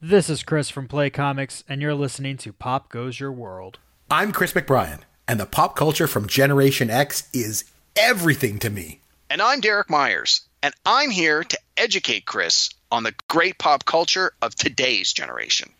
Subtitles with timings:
[0.00, 3.80] This is Chris from Play Comics, and you're listening to Pop Goes Your World.
[4.08, 7.64] I'm Chris McBrien, and the pop culture from Generation X is
[7.96, 9.00] everything to me.
[9.28, 14.34] And I'm Derek Myers, and I'm here to educate Chris on the great pop culture
[14.40, 15.72] of today's generation.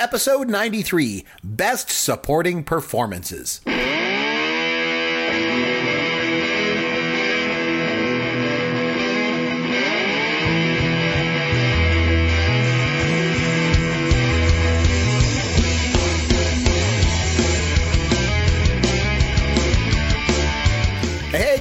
[0.00, 3.60] Episode 93 Best Supporting Performances.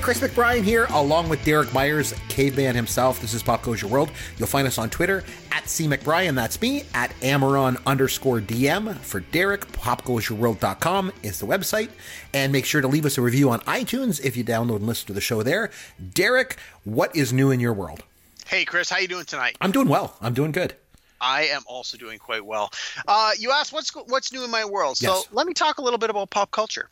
[0.09, 3.21] Chris McBrien here, along with Derek Myers, caveman himself.
[3.21, 4.09] This is Pop Goes Your World.
[4.39, 8.97] You'll find us on Twitter at C McBrien, that's me, at Amaron underscore DM.
[9.01, 11.89] For Derek, popgoesyourworld.com is the website.
[12.33, 15.05] And make sure to leave us a review on iTunes if you download and listen
[15.05, 15.69] to the show there.
[16.15, 18.01] Derek, what is new in your world?
[18.47, 19.57] Hey, Chris, how you doing tonight?
[19.61, 20.17] I'm doing well.
[20.21, 20.75] I'm doing good.
[21.21, 22.71] I am also doing quite well.
[23.07, 25.27] Uh, you asked what's what's new in my world, so Yes.
[25.31, 26.89] let me talk a little bit about pop culture.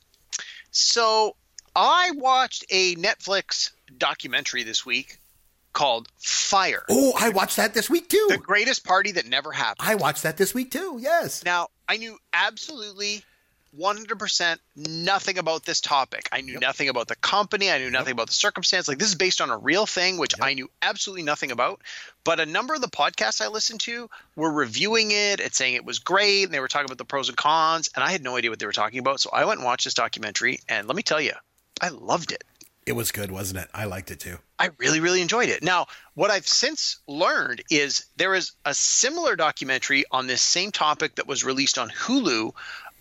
[0.70, 1.36] So
[1.80, 5.20] I watched a Netflix documentary this week
[5.74, 8.26] called Fyre: Oh, I watched that this week too.
[8.30, 9.88] The Greatest Party That Never Happened.
[9.88, 11.46] I watched that this week too, yes.
[11.46, 13.24] Now, I knew absolutely
[13.78, 16.30] 100% nothing about this topic.
[16.32, 17.70] I knew nothing about the company.
[17.70, 18.88] I knew nothing about the circumstance.
[18.88, 21.82] Like, this is based on a real thing, which I knew absolutely nothing about.
[22.24, 25.86] But a number of the podcasts I listened to were reviewing it and saying it
[25.86, 26.46] was great.
[26.46, 27.92] And they were talking about the pros and cons.
[27.94, 29.20] And I had no idea what they were talking about.
[29.20, 30.60] So I went and watched this documentary.
[30.68, 31.34] And let me tell you,
[31.82, 32.44] I loved it.
[32.86, 33.70] It was good, wasn't it?
[33.74, 34.38] I liked it too.
[34.58, 35.62] I really, really enjoyed it.
[35.62, 41.16] Now, what I've since learned is there is a similar documentary on this same topic
[41.16, 42.54] that was released on Hulu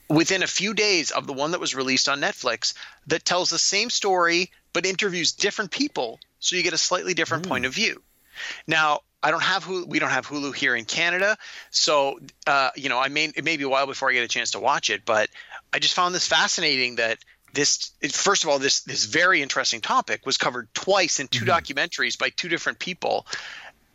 [0.09, 2.75] within a few days of the one that was released on Netflix
[3.07, 7.49] that tells the same story but interviews different people so you get a slightly different
[7.49, 8.03] point of view.
[8.67, 9.89] Now, I don't have Hulu.
[9.89, 11.37] We don't have Hulu here in Canada,
[11.71, 14.29] so uh, you know, I may it may be a while before I get a
[14.29, 15.05] chance to watch it.
[15.05, 15.31] But
[15.73, 17.19] I just found this fascinating that
[17.57, 22.17] this first of all this this very interesting topic was covered twice in 2 documentaries
[22.17, 23.27] by two different people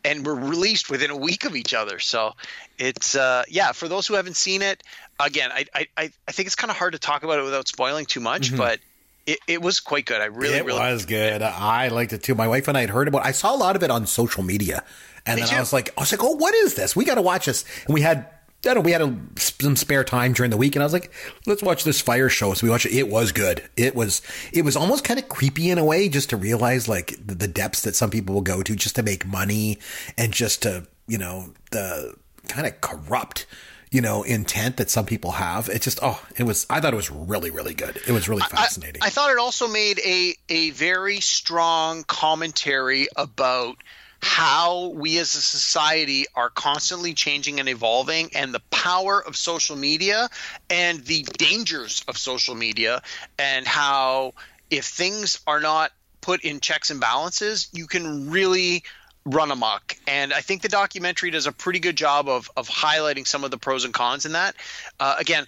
[0.04, 2.34] and were released within a week of each other so
[2.78, 4.84] it's uh yeah for those who haven't seen it
[5.20, 5.88] again i i
[6.28, 8.80] i think it's kind of hard to talk about it without spoiling too much but
[9.28, 11.42] it, it was quite good i really it really was good.
[11.44, 12.34] I liked it too.
[12.36, 13.20] My wife and I had heard about.
[13.20, 13.28] It.
[13.28, 14.84] I saw a lot of it on social media,
[15.26, 15.56] and Me then too.
[15.58, 16.96] I was like, I was like, oh, what is this?
[16.96, 17.64] We got to watch this.
[17.86, 18.28] And we had,
[18.64, 20.94] I don't know, we had a, some spare time during the week, and I was
[20.94, 21.12] like,
[21.48, 22.54] let's watch this Fyre show.
[22.54, 22.94] So we watched it.
[22.94, 23.68] It was good.
[23.76, 24.22] It was,
[24.54, 27.48] it was almost kind of creepy in a way, just to realize like the, the
[27.48, 29.80] depths that some people will go to just to make money
[30.18, 32.16] and just to, you know, the
[32.48, 33.48] kind of corrupt.
[33.94, 35.68] You know, intent that some people have.
[35.68, 37.98] It just, oh, it was, I thought it was really, really good.
[38.08, 39.02] It was really I- fascinating.
[39.04, 43.76] I, thought it also made a a very strong commentary about
[44.22, 49.76] how we as a society are constantly changing and evolving and the power of social
[49.76, 50.30] media
[50.70, 53.02] and the dangers of social media
[53.40, 54.34] and how
[54.70, 58.84] if things are not put in checks and balances you can really
[59.26, 59.96] run amok.
[60.08, 63.52] And i think the documentary does a pretty good job of of highlighting some of
[63.52, 64.56] the pros and cons in that.
[65.00, 65.48] Uh, again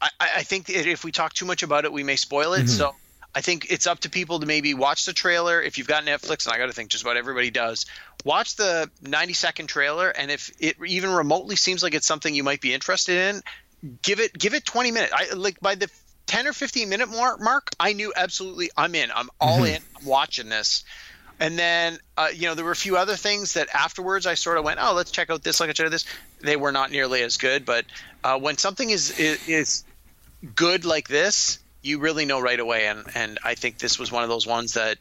[0.00, 2.68] I, I think if we talk too much about it, we may spoil it.
[2.68, 2.94] So
[3.34, 5.60] I think it's up to people to maybe watch the trailer.
[5.60, 7.86] If you've got Netflix, and I got to think just about everybody does,
[8.24, 10.08] watch the 90 second trailer.
[10.08, 13.42] And if it even remotely seems like it's something you might be interested in,
[14.02, 15.12] give it give it 20 minutes.
[15.14, 15.90] I like by the
[16.26, 19.10] 10 or 15 minute mark, mark I knew absolutely I'm in.
[19.14, 19.80] I'm all in.
[19.96, 20.84] I'm watching this.
[21.40, 24.58] And then, uh, you know, there were a few other things that afterwards I sort
[24.58, 26.04] of went, oh, let's check out this, like I check out this.
[26.40, 27.64] They were not nearly as good.
[27.64, 27.84] But
[28.24, 29.84] uh, when something is, is is
[30.54, 32.86] good like this, you really know right away.
[32.86, 34.98] And and I think this was one of those ones that,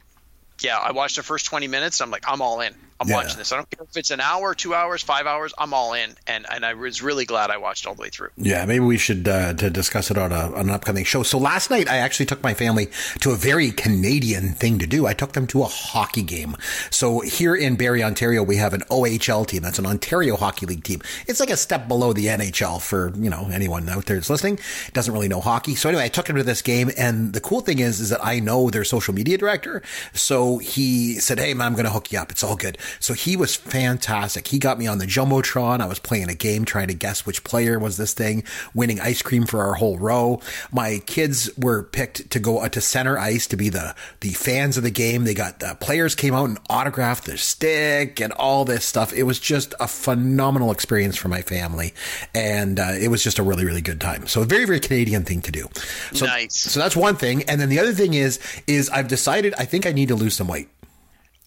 [0.62, 2.02] yeah, I watched the first twenty minutes.
[2.02, 2.74] I'm like, I'm all in.
[3.00, 3.16] I'm Yeah.
[3.16, 3.52] watching this.
[3.52, 5.54] I don't care if it's an hour, two hours, five hours.
[5.58, 6.16] I'm all in.
[6.26, 8.30] And and I was really glad I watched all the way through.
[8.38, 11.24] Yeah, maybe we should uh, to discuss it on, a, on an upcoming show.
[11.24, 12.88] So last night, I actually took my family
[13.20, 15.06] to a very Canadian thing to do.
[15.06, 16.56] I took them to a hockey game.
[16.90, 19.62] So here in Barrie, Ontario, we have an OHL team.
[19.62, 21.02] That's an Ontario Hockey League team.
[21.28, 24.60] It's like a step below the NHL for you know anyone out there that's listening
[24.94, 25.76] doesn't really know hockey.
[25.76, 28.26] So anyway, I took them to this game, and the cool thing is, is that
[28.26, 29.82] I know their social media director.
[30.14, 32.32] So he said, "Hey, man, I'm going to hook you up.
[32.32, 34.48] It's all good." So he was fantastic.
[34.48, 35.82] He got me on the jumbotron.
[35.82, 38.44] I was playing a game trying to guess which player was this thing,
[38.74, 40.42] winning ice cream for our whole row.
[40.72, 44.78] My kids were picked to go uh, to center ice to be the the fans
[44.78, 45.24] of the game.
[45.24, 49.14] They got the players came out and autographed their stick and all this stuff.
[49.14, 51.94] It was just a phenomenal experience for my family,
[52.34, 54.28] and uh, it was just a really really good time.
[54.28, 55.68] So a very very Canadian thing to do.
[56.14, 56.56] So, Nice.
[56.56, 59.86] So that's one thing, and then the other thing is is I've decided I think
[59.86, 60.70] I need to lose some weight.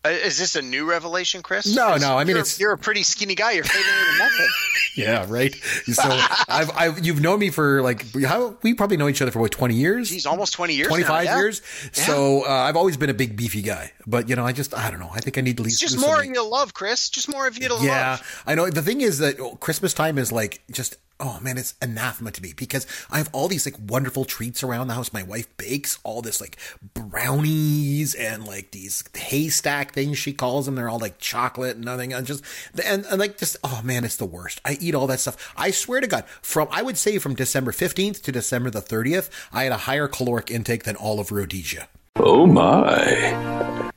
[0.03, 1.75] Uh, is this a new revelation, Chris?
[1.75, 3.53] No, no, I mean, you're, it's- you're a pretty skinny guy.
[3.53, 4.49] You're fading into nothing.
[4.97, 5.55] Yeah, right.
[5.55, 6.03] So
[6.49, 9.53] I've, I've you've known me for like how we probably know each other for what
[9.53, 10.11] twenty years.
[10.11, 10.89] He's almost twenty years.
[10.89, 11.37] 25 yeah.
[11.37, 11.63] years.
[11.93, 14.91] So uh, I've always been a big beefy guy, but you know, I just I
[14.91, 15.11] don't know.
[15.13, 15.73] I think I need to leave.
[15.73, 17.09] It's just more of you to love, Chris.
[17.09, 17.87] Just more of you to Yeah, love.
[17.87, 18.69] Yeah, I know.
[18.69, 22.53] The thing is that Christmas time is like just oh man, it's anathema to me
[22.57, 25.13] because I have all these like wonderful treats around the house.
[25.13, 26.57] My wife bakes all this like
[26.95, 30.75] brownies and like these haystack things she calls them.
[30.75, 32.13] They're all like chocolate and nothing.
[32.13, 32.45] And just
[32.85, 34.61] and, and like just oh man, it's the worst.
[34.65, 35.53] I eat all that stuff.
[35.57, 39.31] I swear to God, from I would say from December fifteenth to December the thirtieth,
[39.53, 41.89] I had a higher caloric intake than all of Rhodesia.
[42.17, 43.91] Oh my.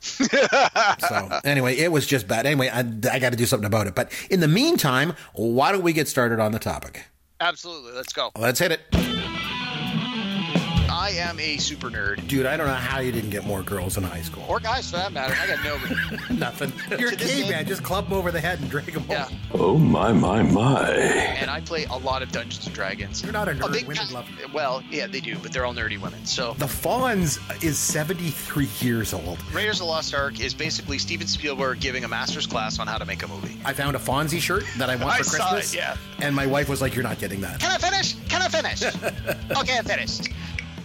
[1.08, 2.46] So anyway, it was just bad.
[2.46, 3.94] Anyway, I, I got to do something about it.
[3.94, 7.04] But in the meantime, why don't we get started on the topic?
[7.40, 7.92] Absolutely.
[7.92, 8.30] Let's go.
[8.36, 9.33] Let's hit it.
[11.14, 12.26] I am a super nerd.
[12.26, 14.44] Dude, I don't know how you didn't get more girls in high school.
[14.48, 15.34] Or guys for that matter.
[15.40, 16.72] I got no Nothing.
[16.98, 17.66] You're a To this caveman.
[17.66, 19.24] Just club them over the head and drag them yeah.
[19.24, 19.38] home.
[19.52, 20.90] Oh my, my, my.
[20.90, 23.22] And I play a lot of Dungeons and Dragons.
[23.22, 23.72] You're not a oh, nerd.
[23.72, 26.24] big Women fan- love Well, yeah, they do, but they're all nerdy women.
[26.26, 29.38] So The Fonz is 73 years old.
[29.52, 32.98] Raiders of the Lost Ark is basically Steven Spielberg giving a master's class on how
[32.98, 33.56] to make a movie.
[33.64, 35.74] I found a Fonzie shirt that I want I for saw Christmas.
[35.74, 35.96] it, yeah.
[36.18, 37.60] And my wife was like, You're not getting that.
[37.60, 38.14] Can I finish?
[38.28, 38.82] Can I finish?
[39.58, 40.30] okay, I'm finished.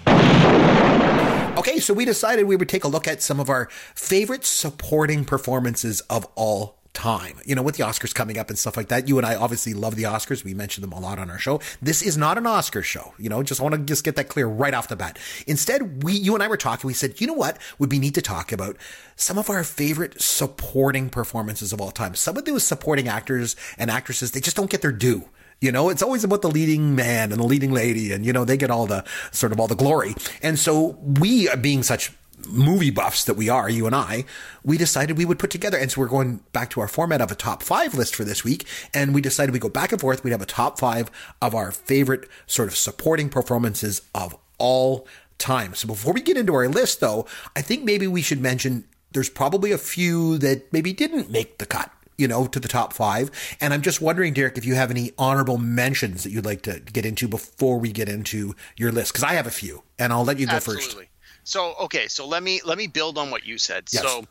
[0.08, 5.26] Okay, so we decided we would take a look at some of our favorite supporting
[5.26, 7.40] performances of all time.
[7.46, 9.08] You know, with the Oscars coming up and stuff like that.
[9.08, 10.44] You and I obviously love the Oscars.
[10.44, 11.62] We mention them a lot on our show.
[11.82, 13.14] This is not an Oscar show.
[13.18, 15.18] You know, just want to just get that clear right off the bat.
[15.48, 16.88] Instead, we, you and I were talking.
[16.88, 18.76] We said, you know what would be neat to talk about
[19.16, 22.16] some of our favorite supporting performances of all time.
[22.16, 25.30] Some of those supporting actors and actresses, they just don't get their due.
[25.62, 28.46] You know, it's always about the leading man and the leading lady, and you know
[28.46, 30.16] they get all the sort of all the glory.
[30.42, 32.14] And so we, uh, being such
[32.48, 34.26] movie buffs that we are, you and I,
[34.64, 35.78] we decided we would put together.
[35.78, 38.44] And so we're going back to our format of a top five list for this
[38.44, 38.66] week.
[38.94, 40.24] And we decided we go back and forth.
[40.24, 41.12] We'd have a top five
[41.42, 45.08] of our favorite sort of supporting performances of all
[45.38, 45.74] time.
[45.74, 49.30] So before we get into our list, though, I think maybe we should mention there's
[49.30, 53.32] probably a few that maybe didn't make the cut you know, to the top five.
[53.62, 56.80] And I'm just wondering, Derek, if you have any honorable mentions that you'd like to
[56.80, 60.26] get into before we get into your list, because I have a few, and I'll
[60.26, 61.06] let you go Absolutely.
[61.06, 61.08] first.
[61.44, 63.86] So okay, so let me let me build on what you said.
[63.92, 64.04] Yes.
[64.04, 64.26] So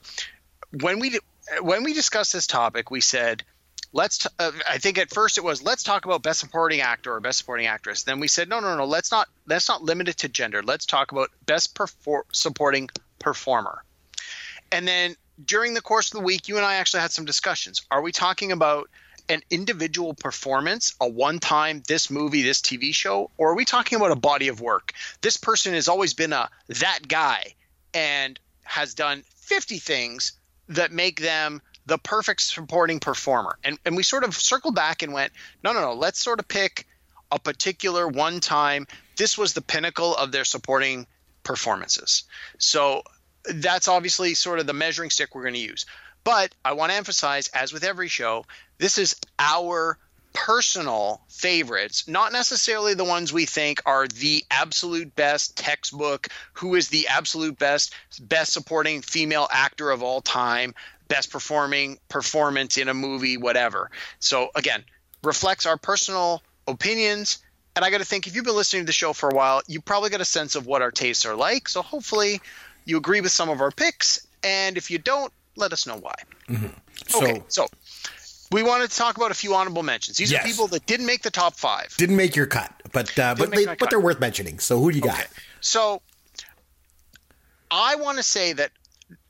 [0.81, 1.19] when we
[1.63, 3.43] when we discussed this topic, we said
[3.93, 4.19] let's.
[4.19, 7.21] T- uh, I think at first it was let's talk about best supporting actor or
[7.21, 8.05] best supporting actress.
[8.05, 8.85] Then we said no, no, no.
[8.85, 10.63] Let's not let's not limit it to gender.
[10.63, 12.89] Let's talk about best perfor- supporting
[13.19, 13.83] performer.
[14.71, 17.83] And then during the course of the week, you and I actually had some discussions.
[17.91, 18.91] Are we talking about
[19.29, 23.97] an individual performance, a one time, this movie, this TV show, or are we talking
[23.97, 24.93] about a body of work?
[25.21, 27.55] This person has always been a that guy
[27.93, 30.33] and has done 50 things
[30.69, 33.59] that make them the perfect supporting performer.
[33.65, 35.33] And, and we sort of circled back and went,
[35.63, 36.87] no, no, no, let's sort of pick
[37.31, 38.87] a particular one time.
[39.17, 41.07] This was the pinnacle of their supporting
[41.43, 42.25] performances.
[42.59, 43.03] So
[43.55, 45.87] that's obviously sort of the measuring stick we're going to use.
[46.25, 48.45] But I want to emphasize, as with every show,
[48.79, 49.99] this is our
[50.35, 56.89] personal favorites, not necessarily the ones we think are the absolute best textbook, who is
[56.89, 60.75] the absolute best, best supporting female actor of all time,
[61.09, 63.91] best performing performance in a movie, whatever.
[64.21, 64.85] So again,
[65.25, 67.39] reflects our personal opinions.
[67.75, 69.63] And I got to think if you've been listening to the show for a while,
[69.67, 71.69] you probably got a sense of what our tastes are like.
[71.69, 72.41] So hopefully
[72.89, 74.27] you agree with some of our picks.
[74.43, 76.15] And if you don't, let us know why.
[77.09, 77.67] So, Okay, so
[78.51, 80.17] we wanted to talk about a few honorable mentions.
[80.17, 80.43] These Yes.
[80.43, 81.95] are people that didn't make the top five.
[81.99, 83.91] didn't make your cut, but uh, but they, but cut.
[83.91, 84.59] they're worth mentioning.
[84.59, 85.19] So who do you got?
[85.19, 85.27] Okay.
[85.61, 86.01] So
[87.71, 88.71] I want to say that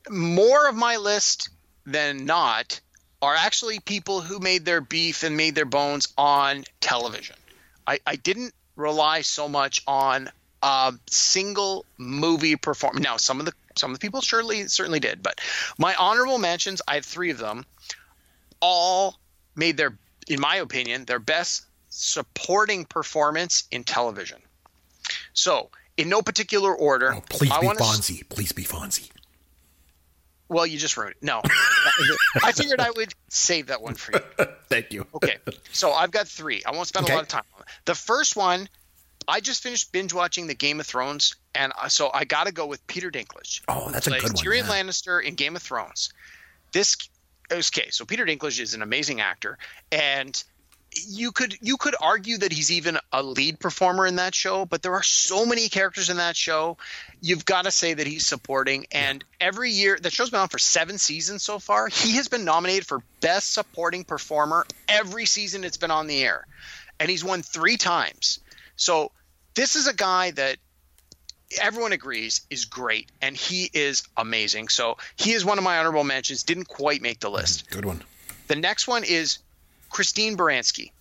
[0.08, 1.50] more of my list
[1.84, 2.80] than not
[3.20, 7.34] are actually people who made their beef and made their bones on television.
[7.86, 10.30] I, I didn't rely so much on
[10.62, 13.04] a single movie performance.
[13.04, 15.40] Now, some of the some of the people surely certainly did, but
[15.78, 17.64] my honorable mentions, I have three of them,
[18.60, 19.18] all
[19.54, 19.96] made their,
[20.28, 24.38] in my opinion, their best supporting performance in television.
[25.32, 28.28] So, in no particular order, Oh, please I be wanna s- Fonzie.
[28.28, 29.10] Please be Fonzie.
[30.48, 31.22] well, you just ruined it.
[31.22, 31.40] No,
[32.42, 34.46] I figured I would save that one for you.
[34.68, 35.06] Thank you.
[35.14, 35.36] Okay,
[35.72, 36.62] so I've got three.
[36.66, 37.12] I won't spend Okay.
[37.12, 37.68] a lot of time on it.
[37.84, 38.68] The first one,
[39.28, 42.66] I just finished binge watching the Game of Thrones, and so I got to go
[42.66, 43.60] with Peter Dinklage.
[43.68, 44.32] Oh, that's a good one.
[44.32, 44.82] Tyrion yeah.
[44.82, 46.12] Lannister in Game of Thrones.
[46.72, 46.96] This
[47.52, 49.58] okay, so Peter Dinklage is an amazing actor,
[49.92, 50.42] and
[51.06, 54.82] you could you could argue that he's even a lead performer in that show, but
[54.82, 56.78] there are so many characters in that show.
[57.20, 58.86] You've got to say that he's supporting.
[58.90, 61.88] And every year, that show's been on for seven seasons so far.
[61.88, 66.46] He has been nominated for best supporting performer every season it's been on the air,
[66.98, 68.40] and he's won three times.
[68.76, 69.12] So
[69.58, 70.56] this is a guy that
[71.60, 74.68] everyone agrees is great, and he is amazing.
[74.68, 76.44] So he is one of my honorable mentions.
[76.44, 77.68] Didn't quite make the list.
[77.68, 78.00] Good one.
[78.46, 79.38] The next one is
[79.90, 80.92] Christine Baranski.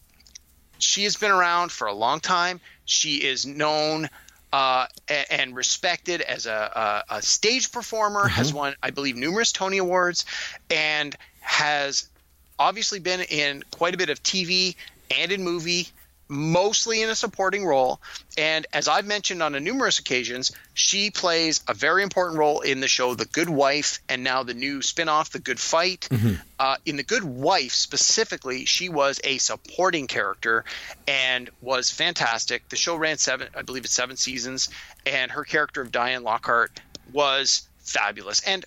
[0.79, 2.59] She has been around for a long time.
[2.85, 4.09] She is known
[4.51, 4.87] uh,
[5.29, 8.29] and respected as a, a, a stage performer, mm-hmm.
[8.29, 10.25] has won, I believe, numerous Tony Awards,
[10.71, 12.09] and has
[12.57, 14.75] obviously been in quite a bit of TV
[15.15, 15.89] and in movie
[16.27, 18.01] mostly in a supporting role.
[18.37, 22.79] And as I've mentioned on a numerous occasions, she plays a very important role in
[22.79, 26.07] the show The Good Wife and now the new spinoff, The Good Fight.
[26.11, 26.35] Mm-hmm.
[26.59, 30.65] Uh, in The Good Wife specifically, she was a supporting character
[31.07, 32.67] and was fantastic.
[32.69, 34.69] The show ran seven, I believe it's seven seasons,
[35.05, 36.79] and her character of Diane Lockhart
[37.13, 38.41] was fabulous.
[38.41, 38.65] And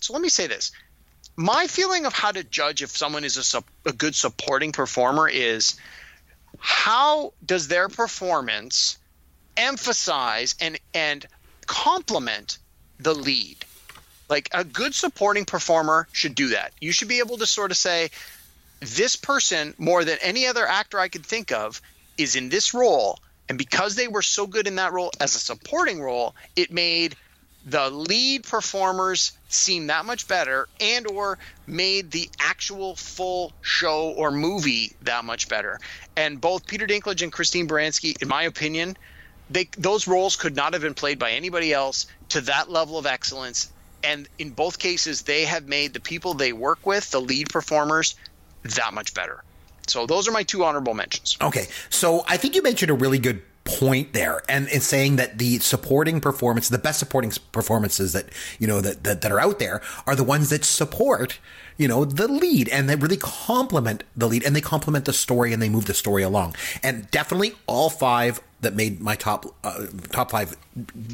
[0.00, 0.72] so let me say this.
[1.36, 5.76] My feeling of how to judge if someone is a, a good supporting performer is–
[6.60, 8.98] how does their performance
[9.56, 11.26] emphasize and and
[11.66, 12.58] complement
[12.98, 13.56] the lead?
[14.28, 16.72] Like a good supporting performer should do that.
[16.80, 18.10] You should be able to sort of say,
[18.80, 21.82] this person, more than any other actor I could think of,
[22.16, 23.18] is in this role.
[23.48, 27.16] And because they were so good in that role as a supporting role, it made
[27.66, 34.30] the lead performers seem that much better and or made the actual full show or
[34.30, 35.78] movie that much better.
[36.16, 38.96] And both peter dinklage and christine baranski in my opinion
[39.50, 43.06] they those roles could not have been played by anybody else to that level of
[43.06, 43.70] excellence.
[44.02, 48.14] And in both cases they have made the people they work with the lead performers
[48.62, 49.42] that much better.
[49.86, 51.36] So those are my two honorable mentions.
[51.40, 51.66] Okay.
[51.90, 55.58] So i think you mentioned a really good point there and in saying that the
[55.58, 58.26] supporting performance, the best supporting performances that,
[58.58, 61.38] you know, that, that, that are out there are the ones that support,
[61.76, 65.52] you know, the lead and they really complement the lead and they complement the story
[65.52, 66.54] and they move the story along.
[66.82, 70.56] And definitely all five that made my top uh, top five.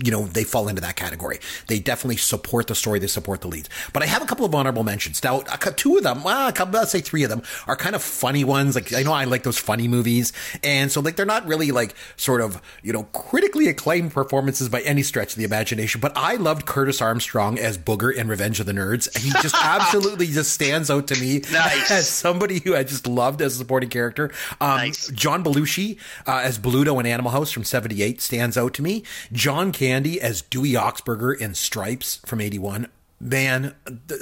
[0.04, 1.38] You know, they fall into that category.
[1.68, 2.98] They definitely support the story.
[2.98, 3.68] They support the leads.
[3.92, 5.22] But I have a couple of honorable mentions.
[5.24, 8.74] Now, two of them, well, let's say three of them, are kind of funny ones.
[8.74, 11.94] Like I know I like those funny movies, and so like they're not really like
[12.16, 16.00] sort of you know critically acclaimed performances by any stretch of the imagination.
[16.00, 19.16] But I loved Curtis Armstrong as Booger in Revenge of the Nerds.
[19.16, 21.90] He just absolutely just stands out to me nice.
[21.90, 24.30] as somebody who I just loved as a supporting character.
[24.60, 25.08] Um, nice.
[25.08, 29.02] John Belushi uh, as Bluto in Animal From 78 stands out to me.
[29.32, 32.88] John Candy as Dewey Oxberger in Stripes from 81.
[33.20, 33.74] Man,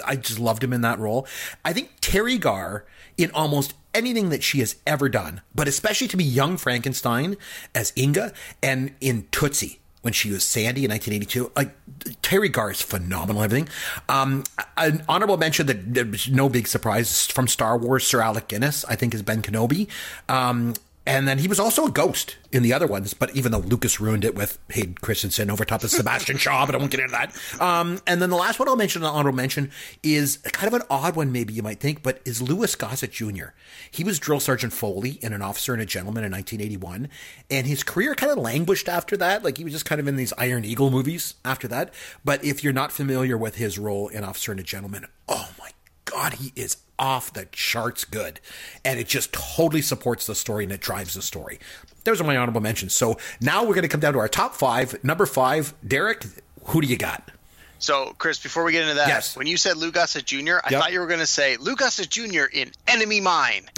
[0.04, 1.26] I just loved him in that role.
[1.64, 2.85] I think Teri Garr
[3.16, 7.37] in almost anything that she has ever done, but especially to be Young Frankenstein
[7.75, 11.50] as Inga and in Tootsie when she was Sandy in 1982.
[11.56, 11.75] Like
[12.21, 13.42] Teri Garr is phenomenal.
[13.42, 13.68] Everything.
[14.09, 14.44] Um,
[14.76, 18.06] an honorable mention that no big surprise from Star Wars.
[18.06, 19.88] Sir Alec Guinness, I think, is Ben Kenobi.
[20.28, 20.75] Um,
[21.06, 24.00] and then he was also a ghost in the other ones, but even though Lucas
[24.00, 27.12] ruined it with Hayden Christensen over top of Sebastian Shaw, but I won't get into
[27.12, 27.61] that.
[27.61, 29.70] Um, and then the last one I'll mention, an honorable mention,
[30.02, 33.49] is kind of an odd one, maybe you might think, but is Louis Gossett Jr.
[33.90, 37.08] He was Drill Sergeant Foley in An Officer and a Gentleman in 1981,
[37.50, 39.44] and his career kind of languished after that.
[39.44, 41.92] Like he was just kind of in these Iron Eagle movies after that.
[42.25, 45.70] But if you're not familiar with his role in Officer and a Gentleman, oh my
[46.06, 48.41] God, he is off the charts good.
[48.85, 51.59] And it just totally supports the story and it drives the story.
[52.05, 52.93] Those are my honorable mentions.
[52.93, 55.03] So now we're going to come down to our top five.
[55.03, 56.25] Number five, Derek,
[56.65, 57.31] who do you got?
[57.78, 59.37] So, Chris, before we get into that, yes.
[59.37, 60.81] when you said Lou Gossett Jr., I yep.
[60.81, 62.45] thought you were going to say Lou Gossett Jr.
[62.50, 63.64] in Enemy Mine,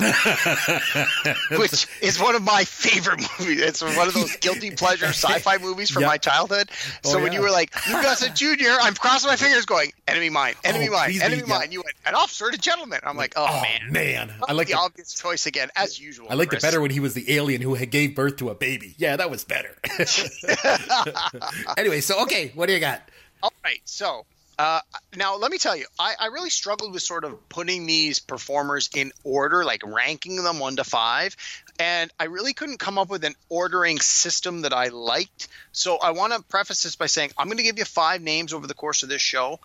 [1.59, 3.61] which is one of my favorite movies.
[3.63, 6.11] It's one of those guilty pleasure sci-fi movies from yep.
[6.11, 6.71] my childhood.
[7.05, 7.39] Oh, so oh, when yeah.
[7.39, 10.93] you were like Lou Gossett Jr., I'm crossing my fingers, going Enemy Mine, Enemy oh,
[10.93, 11.73] Mine, Enemy be, Mine.
[11.73, 13.01] You went an officer to gentleman.
[13.03, 16.29] I'm like, oh, oh man, man, I like the, the obvious choice again, as usual.
[16.31, 16.63] I liked Chris.
[16.63, 18.95] it better when he was the alien who had gave birth to a baby.
[18.99, 19.75] Yeah, that was better.
[21.77, 23.03] anyway, so okay, what do you got?
[23.47, 24.27] All right, so
[24.59, 24.81] uh,
[25.15, 28.89] now, let me tell you, I, I, really struggled with sort of putting these performers
[28.95, 31.37] in order, like ranking them one to five.
[31.79, 35.49] And I really couldn't come up with an ordering system that I liked.
[35.73, 38.55] So I want to preface this by saying I'm going to give you five names
[38.55, 39.61] over the course of this show.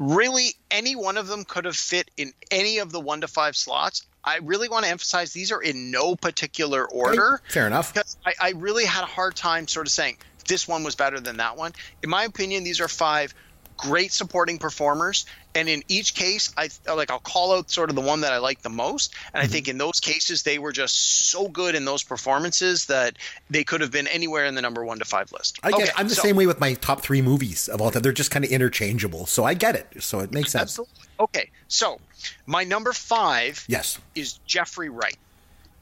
[0.00, 3.56] Really, any one of them could have fit in any of the one to five
[3.56, 4.04] slots.
[4.24, 7.40] I really want to emphasize these are in no particular order.
[7.48, 7.94] Fair enough.
[7.94, 10.18] Because I, I really had a hard time sort of saying
[10.52, 11.72] this one was better than that one.
[12.02, 13.34] In my opinion, these are five
[13.78, 18.02] great supporting performers and in each case i like i'll call out sort of the
[18.02, 19.44] one that i like the most and Mm-hmm.
[19.44, 20.94] i think in those cases they were just
[21.30, 23.16] so good in those performances that
[23.50, 25.88] they could have been anywhere in the number one to five list I Okay.
[25.96, 28.02] I'm the so- same way with my top three movies of all time.
[28.02, 29.24] They're just kind of interchangeable.
[29.26, 29.88] So I get it.
[30.00, 30.62] So it makes sense.
[30.78, 31.98] absolutely okay so
[32.46, 33.98] my number five Yes.
[34.14, 35.16] is jeffrey wright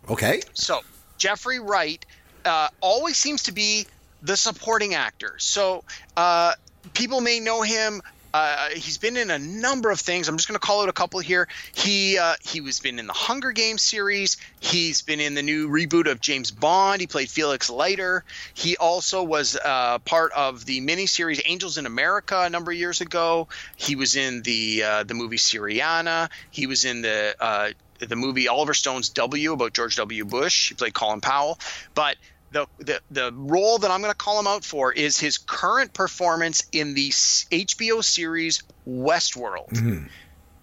[0.09, 0.41] Okay.
[0.55, 0.81] So
[1.19, 2.03] Jeffrey Wright
[2.47, 3.87] uh, always seems to be
[4.23, 5.35] the supporting actor.
[5.39, 5.85] So
[6.17, 6.55] uh,
[6.95, 8.03] people may know him.
[8.33, 10.29] Uh, he's been in a number of things.
[10.29, 11.49] I'm just going to call out a couple here.
[11.75, 14.37] He uh, he was been in the Hunger Games series.
[14.61, 17.01] He's been in the new reboot of James Bond.
[17.01, 18.25] He played Felix Leiter.
[18.55, 23.01] He also was uh, part of the miniseries Angels in America a number of years
[23.01, 23.49] ago.
[23.77, 26.31] He was in the uh, the movie Syriana.
[26.53, 30.25] He was in the uh, the movie Oliver Stone's W about George W.
[30.25, 30.71] Bush.
[30.71, 31.59] He played Colin Powell.
[31.95, 32.17] But
[32.53, 35.93] the, the, the role that I'm going to call him out for is his current
[35.93, 39.73] performance in the HBO series Westworld.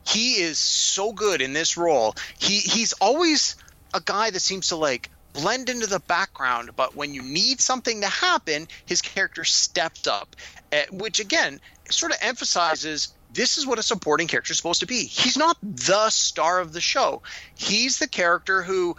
[0.05, 2.15] He is so good in this role.
[2.39, 3.57] He he's always
[3.93, 8.01] a guy that seems to like blend into the background, but when you need something
[8.01, 10.35] to happen, his character stepped up,
[10.71, 14.87] uh, which again sort of emphasizes this is what a supporting character is supposed to
[14.87, 15.03] be.
[15.03, 17.21] He's not the star of the show.
[17.55, 18.95] He's the character who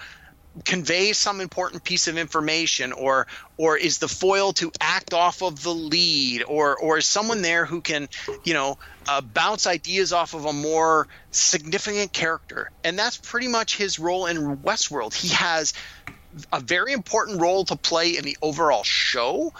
[0.65, 5.62] conveys some important piece of information or or is the foil to act off of
[5.62, 8.09] the lead or or is someone there who can
[8.45, 12.71] you know uh, bounce ideas off of a more significant character?
[12.85, 15.15] And that's pretty much his role in westworld.
[15.15, 15.75] He has
[16.53, 19.53] a very important role to play in the overall show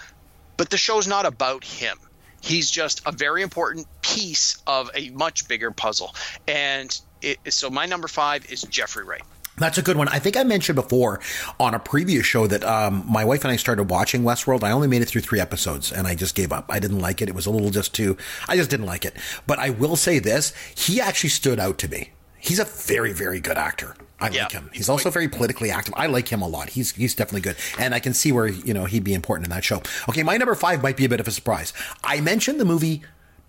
[0.59, 1.97] but the show's not about him.
[2.43, 6.14] He's just a very important piece of a much bigger puzzle.
[6.47, 9.23] And it, so my number five is jeffrey wright
[9.58, 10.08] That's a good one.
[10.08, 11.20] I think I mentioned before
[11.58, 14.62] on a previous show that um, my wife and I started watching Westworld.
[14.62, 16.66] I only made it through three episodes and I just gave up.
[16.68, 17.28] I didn't like it.
[17.28, 18.16] It was a little just too,
[18.48, 19.14] I just didn't like it.
[19.46, 22.10] But I will say this, he actually stood out to me.
[22.40, 23.96] He's a very, very good actor.
[24.20, 24.44] I Yeah.
[24.44, 24.70] like him.
[24.72, 25.92] He's also very politically active.
[25.96, 26.70] I like him a lot.
[26.70, 29.50] He's he's definitely good, and I can see where you know he'd be important in
[29.50, 29.82] that show.
[30.08, 31.72] Okay, my number five might be a bit of a surprise.
[32.02, 33.02] I mentioned the movie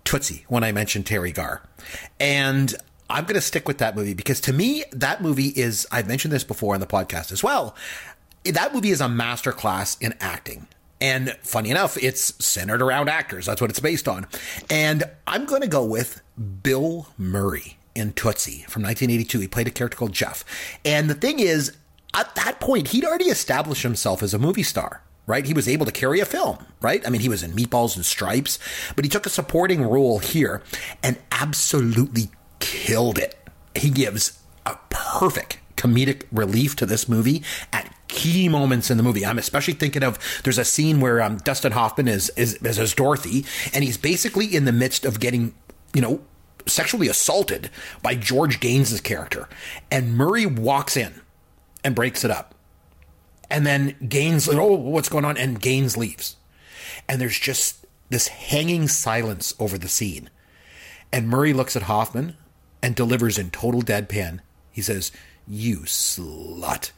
[0.04, 1.62] Tootsie when I mentioned Teri Garr,
[2.20, 2.74] and
[3.10, 5.86] I'm going to stick with that movie because to me that movie is.
[5.90, 7.74] I've mentioned this before on the podcast as well.
[8.44, 10.66] That movie is a masterclass in acting.
[11.00, 13.46] And funny enough, it's centered around actors.
[13.46, 14.26] That's what it's based on.
[14.68, 16.20] And I'm going to go with
[16.62, 19.40] Bill Murray in Tootsie from 1982.
[19.40, 20.44] He played a character called Jeff.
[20.84, 21.74] And the thing is,
[22.14, 25.46] at that point, he'd already established himself as a movie star, right?
[25.46, 27.06] He was able to carry a film, right?
[27.06, 28.58] I mean, he was in Meatballs and Stripes,
[28.94, 30.62] but he took a supporting role here
[31.02, 33.36] and absolutely killed it.
[33.74, 37.42] He gives a perfect comedic relief to this movie
[37.72, 39.24] at key moments in the movie.
[39.24, 42.94] I'm especially thinking of there's a scene where um, Dustin Hoffman is, is is as
[42.94, 45.54] Dorothy, and he's basically in the midst of getting,
[45.94, 46.20] you know,
[46.66, 47.70] sexually assaulted
[48.02, 49.48] by George Gaynes's character,
[49.90, 51.22] and Murray walks in
[51.82, 52.54] and breaks it up,
[53.50, 55.38] and then Gaynes, oh, what's going on?
[55.38, 56.36] And Gaynes leaves,
[57.08, 60.28] and there's just this hanging silence over the scene,
[61.10, 62.36] and Murray looks at Hoffman
[62.82, 64.40] and delivers in total deadpan.
[64.70, 65.12] He says,
[65.46, 66.92] "You slut."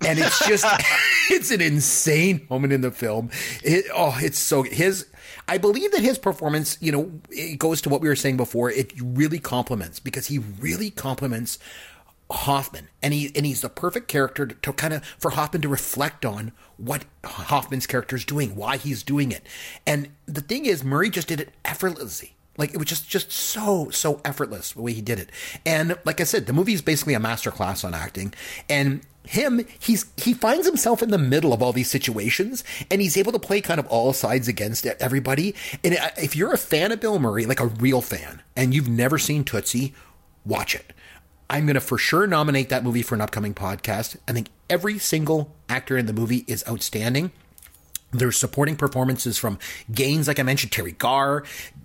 [0.00, 0.64] And it's just,
[1.30, 3.30] it's an insane moment in the film.
[3.62, 5.06] It, oh, it's so, his,
[5.48, 8.70] I believe that his performance, you know, it goes to what we were saying before.
[8.70, 11.58] It really complements because he really complements
[12.28, 15.68] Hoffman, and he and he's the perfect character to, to kind of for Hoffman to
[15.68, 19.46] reflect on what Hoffman's character is doing, why he's doing it.
[19.86, 22.35] And the thing is, Murray just did it effortlessly.
[22.58, 25.30] Like it was just just so so effortless the way he did it.
[25.64, 28.34] And like I said, the movie is basically a masterclass on acting.
[28.68, 33.16] And him, he's he finds himself in the middle of all these situations, and he's
[33.16, 35.54] able to play kind of all sides against everybody.
[35.84, 39.18] And if you're a fan of Bill Murray, like a real fan, and you've never
[39.18, 39.94] seen Tootsie,
[40.44, 40.92] watch it.
[41.48, 44.16] I'm going to for sure nominate that movie for an upcoming podcast.
[44.26, 47.30] I think every single actor in the movie is outstanding.
[48.18, 49.58] There's supporting performances from
[49.92, 51.44] Gaynes, like I mentioned, Teri Garr,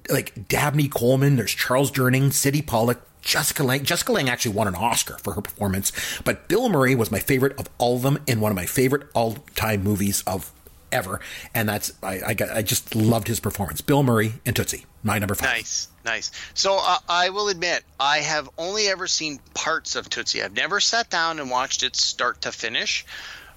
[0.10, 1.36] like Dabney Coleman.
[1.36, 3.84] There's Charles Durning, Sydney Pollack, Jessica Lange.
[3.84, 5.92] Jessica Lange actually won an Oscar for her performance,
[6.24, 9.08] but Bill Murray was my favorite of all of them in one of my favorite
[9.14, 10.52] all-time movies of
[10.92, 11.22] ever,
[11.54, 13.80] and that's I I, I just loved his performance.
[13.80, 15.50] Bill Murray and Tootsie, my number five.
[15.50, 16.32] Nice, nice.
[16.54, 20.44] So uh, I will admit, I have only ever seen parts of Tootsie.
[20.44, 23.06] I've never sat down and watched it start to finish,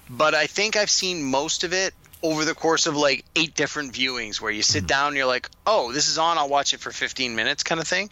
[0.09, 1.93] but I think I've seen most of it
[2.25, 4.87] over the course of like eight different viewings where you sit mm-hmm.
[4.87, 7.79] down and you're like, oh, this is on, I'll watch it for 15 minutes kind
[7.79, 8.09] of thing.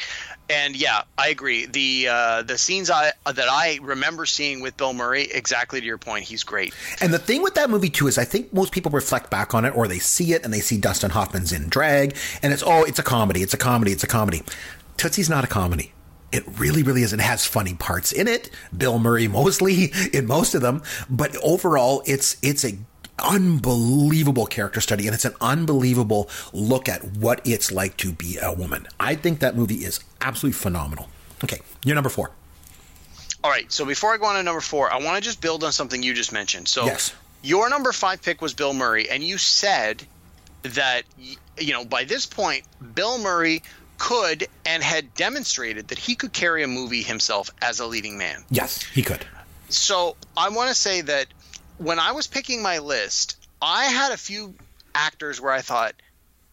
[0.50, 1.66] And yeah, I agree.
[1.66, 5.98] The uh, the scenes I that I remember seeing with Bill Murray, exactly to your
[5.98, 6.74] point, he's great.
[7.02, 9.66] And the thing with that movie too is I think most people reflect back on
[9.66, 12.84] it or they see it and they see Dustin Hoffman's in drag and it's oh,
[12.84, 14.44] it's a comedy, it's a comedy, it's a comedy.
[14.98, 15.94] Tootsie's not a comedy.
[16.32, 17.14] It really, really is.
[17.14, 18.50] It has funny parts in it.
[18.76, 22.78] Bill Murray mostly in most of them, but overall, it's it's a
[23.20, 28.52] unbelievable character study and it's an unbelievable look at what it's like to be a
[28.52, 28.88] woman.
[29.00, 31.10] I think that movie is absolutely phenomenal.
[31.44, 32.32] Okay, you're number four.
[33.44, 35.64] All right, so before I go on to number four, I want to just build
[35.66, 36.70] on something you just mentioned.
[36.70, 37.14] So, yes.
[37.42, 40.02] your number five pick was Bill Murray, and you said
[40.62, 41.04] that,
[41.58, 42.64] you know, by this point,
[42.96, 43.62] Bill Murray
[43.98, 48.46] could and had demonstrated that he could carry a movie himself as a leading man.
[48.50, 49.26] Yes, he could.
[49.68, 51.28] So, I want to say that
[51.84, 54.56] when I was picking my list, I had a few
[54.96, 55.94] actors where I thought,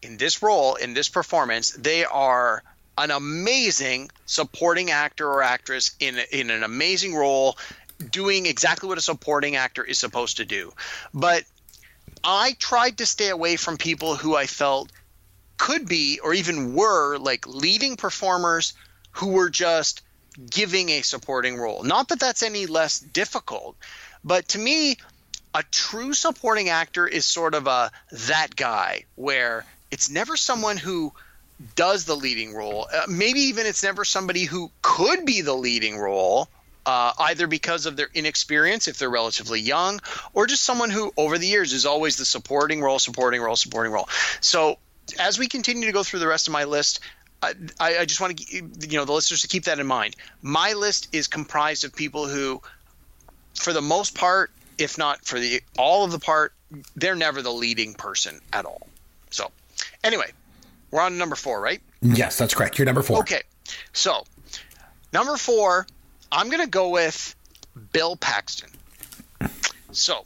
[0.02, 2.62] in this role, in this performance, they are
[2.98, 7.56] an amazing supporting actor or actress in in an amazing role,
[8.10, 10.72] doing exactly what a supporting actor is supposed to do.
[11.14, 11.44] But
[12.24, 14.90] I tried to stay away from people who I felt
[15.56, 18.74] could be or even were like leading performers
[19.12, 20.02] who were just
[20.50, 21.82] giving a supporting role.
[21.82, 23.76] Not that that's any less difficult,
[24.24, 24.96] but to me,
[25.54, 27.90] a true supporting actor is sort of a
[28.28, 31.12] that guy where it's never someone who
[31.74, 32.86] does the leading role.
[32.92, 36.48] Uh, maybe even it's never somebody who could be the leading role.
[36.86, 40.00] Uh, either because of their inexperience, if they're relatively young,
[40.32, 43.92] or just someone who, over the years, is always the supporting role, supporting role, supporting
[43.92, 44.08] role.
[44.40, 44.78] So,
[45.18, 47.00] as we continue to go through the rest of my list,
[47.42, 50.16] I, I just want to, you know, the listeners to keep that in mind.
[50.40, 52.62] My list is comprised of people who,
[53.54, 56.54] for the most part, if not for the all of the part,
[56.96, 58.88] they're never the leading person at all.
[59.30, 59.50] So,
[60.02, 60.32] anyway,
[60.90, 61.80] we're on number four, right?
[62.02, 62.78] Yes, that's correct.
[62.78, 63.18] You're number four.
[63.18, 63.42] Okay,
[63.92, 64.24] so
[65.12, 65.86] number four,
[66.32, 67.34] I'm going to go with
[67.92, 68.70] Bill Paxton.
[69.92, 70.24] So,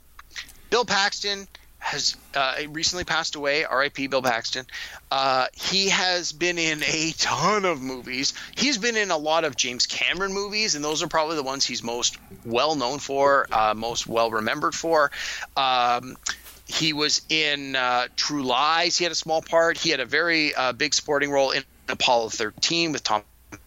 [0.69, 1.47] Bill Paxton
[1.85, 3.63] has uh, recently passed away.
[3.63, 4.07] R.I.P.
[4.07, 4.65] Bill Paxton.
[5.11, 8.33] Uh, he has been in a ton of movies.
[8.57, 11.63] He's been in a lot of James Cameron movies, and those are probably the ones
[11.63, 15.11] he's most well known for, uh, most well remembered for.
[15.55, 16.17] Um,
[16.65, 18.97] he was in uh, True Lies.
[18.97, 19.77] He had a small part.
[19.77, 23.21] He had a very uh, big supporting role in Apollo 13 with Tom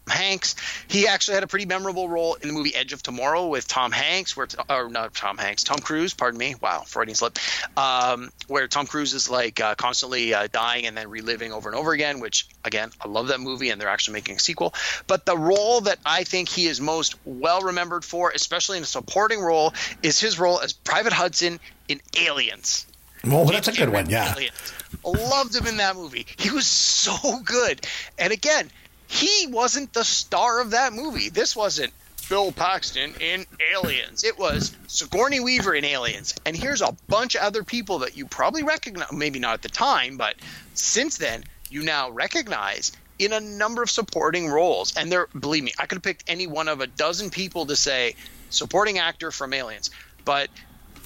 [0.09, 0.57] Hanks.
[0.89, 3.93] He actually had a pretty memorable role in the movie Edge of Tomorrow with Tom
[3.93, 6.15] Hanks, where or not Tom Hanks, Tom Cruise.
[6.15, 6.55] Pardon me.
[6.61, 7.39] Wow, Freudian slip.
[7.77, 11.79] Um, where Tom Cruise is like uh, constantly uh, dying and then reliving over and
[11.79, 12.21] over again.
[12.21, 14.75] Which again, I love that movie, and they're actually making a sequel.
[15.07, 18.87] But the role that I think he is most well remembered for, especially in a
[18.87, 22.87] supporting role, is his role as Private Hudson in Aliens.
[23.25, 24.09] Well, that's a good one.
[24.09, 24.33] Yeah.
[24.33, 24.73] Aliens.
[25.05, 26.27] Loved him in that movie.
[26.39, 27.85] He was so good.
[28.19, 28.71] And again,
[29.09, 31.31] he wasn't the star of that movie.
[31.31, 31.93] This wasn't
[32.29, 34.23] Bill Paxton in Aliens.
[34.23, 36.35] It was Sigourney Weaver in Aliens.
[36.45, 39.71] And here's a bunch of other people that you probably recognize, maybe not at the
[39.71, 40.37] time, but
[40.75, 44.95] since then, you now recognize in a number of supporting roles.
[44.95, 47.77] And there, believe me, I could have picked any one of a dozen people to
[47.77, 48.15] say
[48.51, 49.91] supporting actor from Aliens.
[50.27, 50.51] But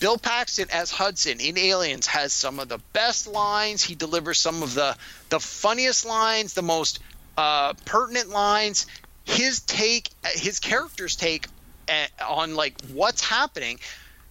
[0.01, 3.85] Bill Paxton as Hudson in Aliens has some of the best lines.
[3.85, 4.97] He delivers some of the
[5.29, 6.99] the funniest lines, the most
[7.37, 8.87] uh, pertinent lines,
[9.25, 11.47] his take, his character's take
[11.88, 13.79] uh, on like what's happening.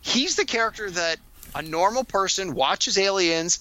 [0.01, 1.17] He's the character that
[1.53, 3.59] a normal person watches Aliens,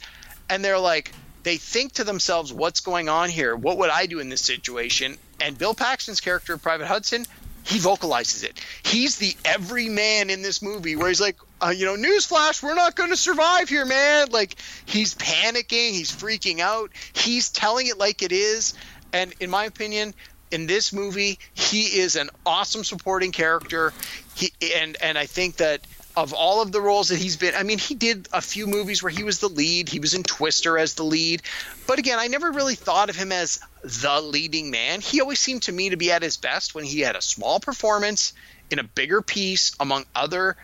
[0.48, 3.56] and they're like, they think to themselves, "What's going on here?
[3.56, 7.26] What would I do in this situation?" And Bill Paxton's character, Private Hudson,
[7.64, 8.60] he vocalizes it.
[8.82, 12.74] He's the every man in this movie where he's like, uh, you know, newsflash, we're
[12.74, 14.30] not going to survive here, man.
[14.30, 18.74] Like, he's panicking, he's freaking out, he's telling it like it is.
[19.12, 20.14] And in my opinion,
[20.50, 23.92] in this movie, he is an awesome supporting character.
[24.34, 27.62] He and and I think that of all of the roles that he's been, I
[27.62, 29.88] mean, he did a few movies where he was the lead.
[29.88, 31.42] He was in Twister as the lead.
[31.86, 35.00] But again, I never really thought of him as the leading man.
[35.00, 37.60] He always seemed to me to be at his best when he had a small
[37.60, 38.32] performance
[38.70, 40.56] in a bigger piece among other,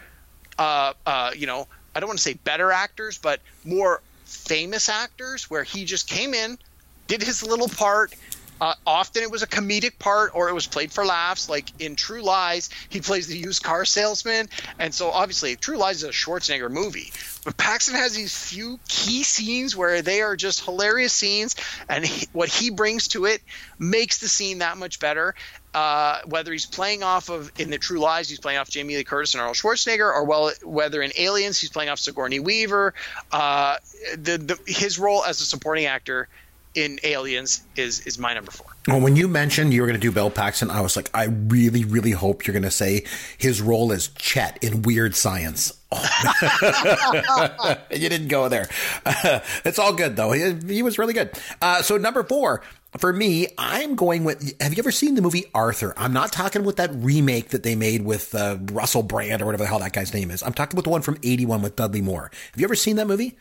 [0.59, 5.49] uh, uh, you know, I don't want to say better actors, but more famous actors,
[5.49, 6.59] where he just came in,
[7.07, 8.15] did his little part,
[8.61, 11.49] Uh, often it was a comedic part or it was played for laughs.
[11.49, 15.99] Like in True Lies, he plays the used car salesman, and so obviously True Lies
[15.99, 17.13] is a Schwarzenegger movie.
[17.45, 21.55] But Paxton has these few key scenes where they are just hilarious scenes,
[21.89, 23.43] and he, what he brings to it
[23.79, 25.35] makes the scene that much better.
[25.75, 29.05] Uh, whether he's playing off of in the True Lies, he's playing off Jamie Lee
[29.05, 32.95] Curtis and Arnold Schwarzenegger, or well, whether in Aliens he's playing off Sigourney Weaver.
[33.31, 33.77] Uh,
[34.13, 36.29] the, the his role as a supporting actor
[36.77, 38.67] in Aliens is is my number four.
[38.87, 41.25] Well, when you mentioned you were going to do Bill Paxton, I was like, I
[41.25, 43.05] really, really hope you're going to say
[43.37, 45.73] his role as Chet in Weird Science.
[45.91, 47.77] Oh.
[47.91, 48.69] you didn't go there.
[49.05, 50.33] Uh, it's all good though.
[50.33, 51.31] He, he was really good.
[51.61, 52.63] Uh, so number four
[52.99, 54.61] for me, I'm going with.
[54.61, 55.95] Have you ever seen the movie Arthur?
[55.97, 59.65] I'm not talking with that remake that they made with uh, Russell Brand or whatever
[59.65, 60.43] the hell that guy's name is.
[60.43, 62.31] I'm talking about the one from '81 with Dudley Moore.
[62.53, 63.37] Have you ever seen that movie?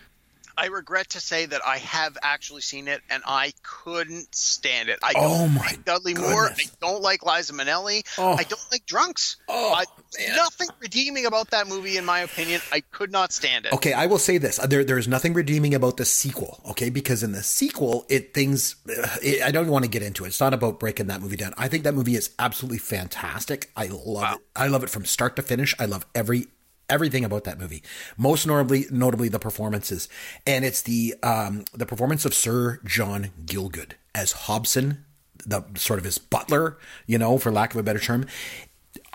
[0.58, 5.00] I regret to say that I have actually seen it and I couldn't stand it.
[5.04, 6.32] I oh my like Dudley goodness.
[6.32, 6.50] Moore.
[6.50, 8.04] I don't like Liza Minnelli.
[8.18, 8.34] Oh.
[8.34, 9.38] I don't like drunks.
[9.50, 9.84] Oh, I,
[10.36, 12.62] nothing redeeming about that movie, in my opinion.
[12.72, 13.74] I could not stand it.
[13.74, 16.62] Okay, I will say this: there, there's nothing redeeming about the sequel.
[16.72, 18.76] Okay, because in the sequel, it things.
[18.88, 20.28] Uh, it, I don't want to get into it.
[20.28, 21.54] It's not about breaking that movie down.
[21.58, 23.72] I think that movie is absolutely fantastic.
[23.76, 24.34] I love Wow.
[24.36, 24.42] it.
[24.56, 25.76] I love it from start to finish.
[25.80, 26.48] I love every
[26.90, 27.84] everything about that movie.
[28.18, 30.08] Most notably, notably the performances,
[30.46, 35.06] and it's the um, the performance of Sir John Gielgud as Hobson,
[35.46, 38.26] the sort of his butler, you know, for lack of a better term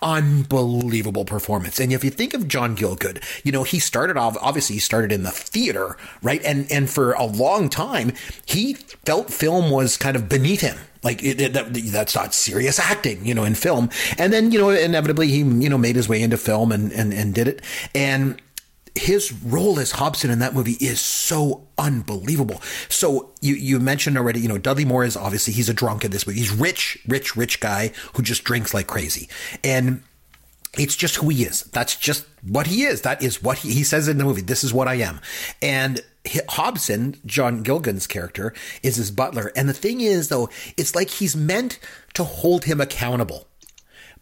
[0.02, 1.78] unbelievable performance.
[1.78, 5.12] And if you think of John Gielgud, you know, he started off, obviously he started
[5.12, 6.42] in the theater, right?
[6.44, 8.12] And, and for a long time,
[8.46, 10.78] he felt film was kind of beneath him.
[11.02, 13.88] Like it, it, that, that's not serious acting, you know, in film.
[14.18, 17.12] And then, you know, inevitably he, you know, made his way into film and, and,
[17.12, 17.62] and did it.
[17.94, 18.40] And
[18.94, 22.60] his role as Hobson in that movie is so unbelievable.
[22.88, 26.10] So you you mentioned already, you know, Dudley Moore is obviously he's a drunk in
[26.10, 26.40] this movie.
[26.40, 29.28] He's rich, rich, rich guy who just drinks like crazy.
[29.64, 30.02] And
[30.78, 31.62] it's just who he is.
[31.64, 33.02] That's just what he is.
[33.02, 34.42] That is what he, he says in the movie.
[34.42, 35.20] This is what I am.
[35.62, 36.00] And
[36.50, 38.52] Hobson, John Gilgan's character,
[38.83, 39.52] is his butler.
[39.56, 41.78] And the thing is, though, it's like he's meant
[42.14, 43.46] to hold him accountable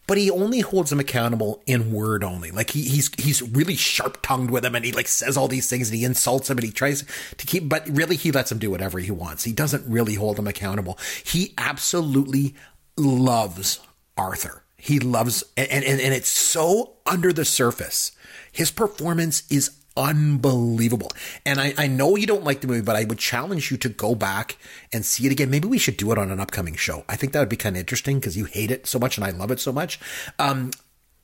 [0.09, 2.51] but he only holds him accountable in word only.
[2.51, 5.69] Like he, he's he's really sharp tongued with him, and he like says all these
[5.69, 7.05] things, and he insults him, and he tries
[7.37, 7.69] to keep.
[7.69, 9.45] But really, he lets him do whatever he wants.
[9.45, 10.99] He doesn't really hold him accountable.
[11.23, 12.57] He absolutely
[12.97, 13.81] loves
[14.17, 14.65] Arthur.
[14.79, 18.13] He loves, and and, and it's so under the surface.
[18.51, 21.11] His performance is unbelievable.
[21.45, 23.89] And I, I know you don't like the movie, but I would challenge you to
[23.89, 24.57] go back
[24.93, 25.51] and see it again.
[25.51, 27.05] Maybe we should do it on an upcoming show.
[27.09, 29.25] I think that would be kind of interesting because you hate it so much and
[29.27, 29.99] I love it so much.
[30.39, 30.71] Um,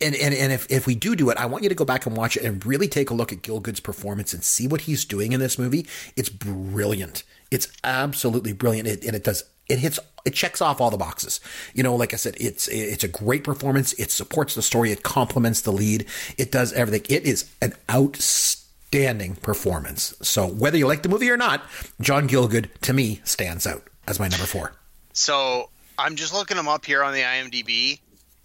[0.01, 2.05] and, and, and if, if we do do it, I want you to go back
[2.05, 5.05] and watch it and really take a look at Gielgud's performance and see what he's
[5.05, 5.87] doing in this movie.
[6.17, 7.23] It's brilliant.
[7.53, 8.89] It's absolutely brilliant.
[8.89, 11.39] It, and it does, it hits, it checks off all the boxes.
[11.75, 13.93] You know, like I said, it's, it's a great performance.
[13.93, 14.91] It supports the story.
[14.91, 16.07] It complements the lead.
[16.37, 17.07] It does everything.
[17.09, 18.64] It is an outstanding
[19.41, 20.15] performance.
[20.23, 21.63] So whether you like the movie or not,
[22.01, 24.73] John Gielgud to me stands out as my number four.
[25.13, 28.01] So I'm just looking him up here on the IMDb.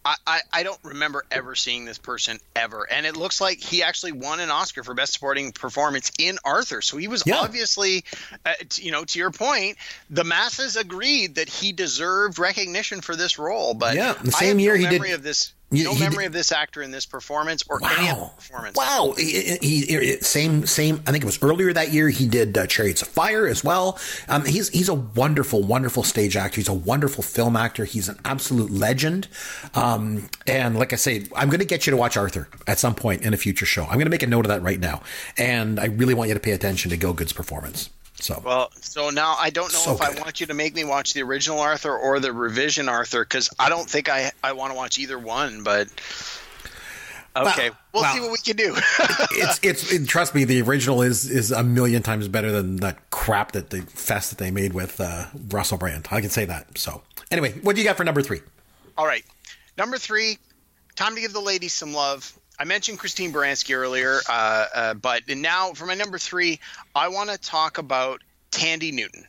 [0.06, 2.88] I, I, I don't remember ever seeing this person ever.
[2.90, 6.82] And it looks like he actually won an Oscar for Best Supporting Performance in Arthur.
[6.82, 7.36] So he was Yeah.
[7.40, 8.06] obviously,
[8.46, 9.78] uh, t- you know, to your point,
[10.10, 13.74] the masses agreed that he deserved recognition for this role.
[13.74, 15.52] But Yeah, the same have no year he did- of this.
[15.72, 18.32] No he memory of this actor in this performance or any other Wow!
[18.36, 18.76] performance.
[18.78, 19.14] Wow!
[19.18, 21.04] He, he- he- same, same.
[21.06, 22.10] I think it was earlier that year.
[22.10, 24.00] He did uh, *Chariots of Fire* as well.
[24.28, 26.56] Um, he's he's a wonderful, wonderful stage actor.
[26.56, 27.86] He's a wonderful film actor.
[27.86, 29.28] He's an absolute legend.
[29.76, 32.96] Um, and like I say, I'm going to get you to watch Arthur at some
[32.96, 33.84] point in a future show.
[33.84, 35.04] I'm going to make a note of that right now.
[35.38, 37.90] And I really want you to pay attention to Gielgud's performance.
[38.22, 40.84] So Well, so now I don't know So if I want you to make me
[40.84, 44.72] watch the original Arthur or the revision Arthur because I don't think I I want
[44.72, 45.64] to watch either one.
[45.64, 45.88] But
[47.36, 48.76] okay, we'll well- see what we can do.
[49.32, 53.10] it's it's it, trust me, the original is is a million times better than that
[53.10, 56.08] crap that the fest that they made with uh, Russell Brand.
[56.12, 56.78] I can say that.
[56.78, 57.02] So
[57.32, 58.42] anyway, what do you got for number three?
[58.98, 59.24] All right,
[59.78, 60.38] number three,
[60.96, 62.38] time to give the ladies some love.
[62.60, 66.60] I mentioned Christine Baranski earlier, uh, uh, but now for my number three,
[66.93, 69.26] I want to talk about Thandie Newton.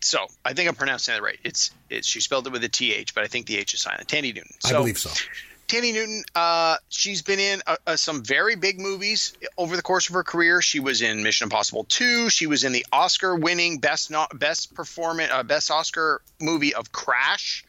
[0.00, 1.38] So I think I'm pronouncing that right.
[1.44, 4.08] It's it's she spelled it with a th, but I think the h is silent.
[4.08, 4.52] Thandie Newton.
[4.64, 5.10] I believe so.
[5.68, 10.08] Thandie Newton, uh, she's been in uh, uh, some very big movies over the course
[10.08, 10.62] of her career.
[10.62, 12.30] She was in Mission Impossible 2.
[12.30, 17.64] She was in the Oscar-winning best not best performance uh, best Oscar movie of Crash.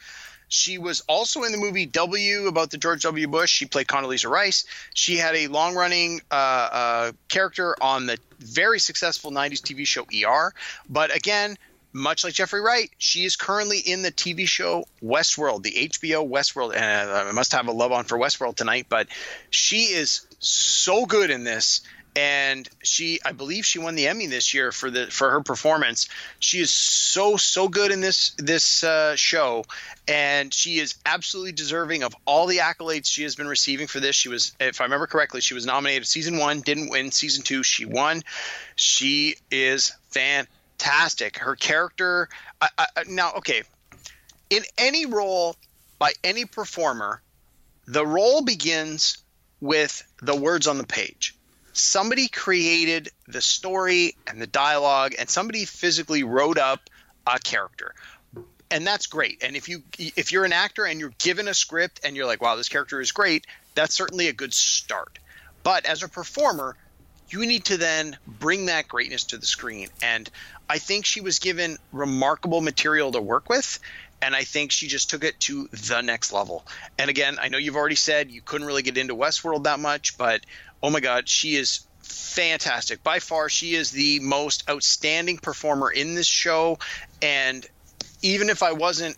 [0.48, 3.28] She was also in the movie W about the George W.
[3.28, 3.52] Bush.
[3.52, 4.66] She played Condoleezza Rice.
[4.94, 10.54] She had a long-running uh, uh, character on the very successful '90s TV show ER.
[10.90, 11.58] But again,
[11.94, 16.76] much like Jeffrey Wright, she is currently in the TV show Westworld, the HBO Westworld.
[16.76, 19.08] And I must have a love on for Westworld tonight, but
[19.50, 21.82] she is so good in this
[22.18, 26.10] and she i believe she won the emmy this year for the for her performance.
[26.40, 29.66] She is so so good in this this uh, show.
[30.08, 34.16] And she is absolutely deserving of all the accolades she has been receiving for this.
[34.16, 37.62] She was if i remember correctly she was nominated season one didn't win season two.
[37.62, 38.24] She won.
[38.76, 41.38] She is fantastic.
[41.38, 43.62] Her character I, I, now okay.
[44.50, 45.56] In any role
[46.00, 47.22] by any performer
[47.86, 49.20] the role begins
[49.62, 51.37] with the words on the page
[51.78, 56.90] somebody created the story and the dialogue and somebody physically wrote up
[57.26, 57.94] a character.
[58.70, 59.44] And that's great.
[59.44, 62.42] And if you if you're an actor and you're given a script and you're like
[62.42, 65.20] wow this character is great that's certainly a good start.
[65.64, 66.76] But as a performer
[67.30, 69.90] you need to then bring that greatness to the screen.
[70.02, 70.30] And
[70.70, 73.80] i think she was given remarkable material to work with
[74.22, 76.66] and I think she just took it to the next level.
[76.98, 80.18] And again, I know you've already said you couldn't really get into Westworld that much,
[80.18, 80.42] but
[80.82, 83.04] oh my God, she is fantastic.
[83.04, 86.80] By far, she is the most outstanding performer in this show.
[87.22, 87.66] And
[88.22, 89.18] even if I wasn't,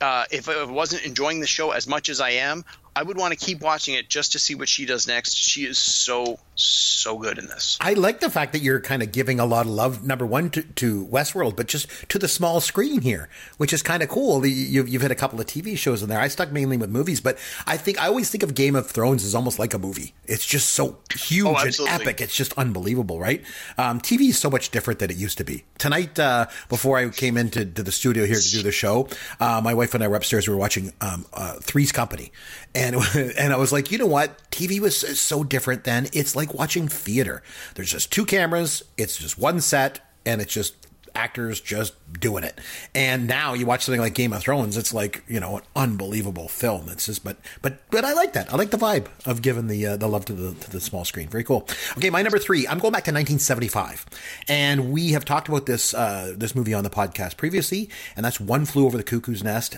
[0.00, 2.64] uh, if I wasn't enjoying the show as much as I am,
[2.94, 5.34] I would want to keep watching it just to see what she does next.
[5.34, 7.78] She is so so good in this.
[7.80, 10.50] I like the fact that you're kind of giving a lot of love, number one,
[10.50, 14.44] to, to Westworld, but just to the small screen here, which is kind of cool.
[14.46, 16.20] You've, you've had a couple of TV shows in there.
[16.20, 19.24] I stuck mainly with movies, but I think I always think of Game of Thrones
[19.24, 20.14] as almost like a movie.
[20.26, 22.20] It's just so huge oh, and epic.
[22.20, 23.42] It's just unbelievable, right?
[23.78, 25.64] Um, TV is so much different than it used to be.
[25.78, 29.74] Tonight, uh, before I came into the studio here to do the show, uh, my
[29.74, 30.46] wife and I were upstairs.
[30.46, 32.32] We were watching um, uh, Three's Company,
[32.74, 32.96] and and
[33.38, 34.50] and I was like, you know what?
[34.50, 36.08] TV was so different then.
[36.12, 37.42] It's like watching theater.
[37.74, 38.82] There's just two cameras.
[38.96, 40.74] It's just one set, and it's just
[41.14, 42.58] actors just doing it.
[42.94, 46.48] And now you watch something like Game of Thrones, it's like you know an unbelievable
[46.48, 46.88] film.
[46.88, 48.52] It's just, but but but I like that.
[48.52, 51.04] I like the vibe of giving the uh, the love to the to the small
[51.04, 51.28] screen.
[51.28, 51.68] Very cool.
[51.96, 52.66] Okay, my number three.
[52.66, 54.06] I'm going back to 1975,
[54.48, 58.40] and we have talked about this uh, this movie on the podcast previously, and that's
[58.40, 59.76] One Flew Over the Cuckoo's Nest.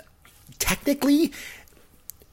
[0.58, 1.32] Technically,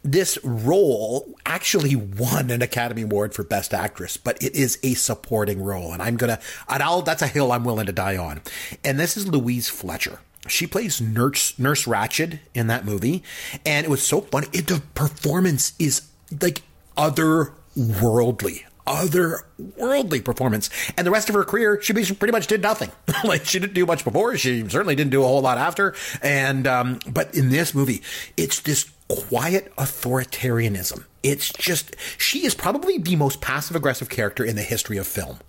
[0.03, 5.61] this role actually won an Academy Award for Best Actress, but it is a supporting
[5.61, 8.41] role, and I'm gonna, and I'll, that's a hill I'm willing to die on.
[8.83, 10.19] And this is Louise Fletcher.
[10.47, 13.23] She plays Nurse Nurse Ratched in that movie,
[13.65, 14.47] and it was so funny.
[14.53, 16.07] It, the performance is
[16.41, 16.61] like
[16.97, 20.69] otherworldly otherworldly performance.
[20.97, 22.91] And the rest of her career, she pretty much did nothing.
[23.23, 24.35] like she didn't do much before.
[24.35, 25.95] She certainly didn't do a whole lot after.
[26.21, 28.01] And um, but in this movie,
[28.35, 31.05] it's this quiet authoritarianism.
[31.23, 35.39] It's just, she is probably the most passive aggressive character in the history of film.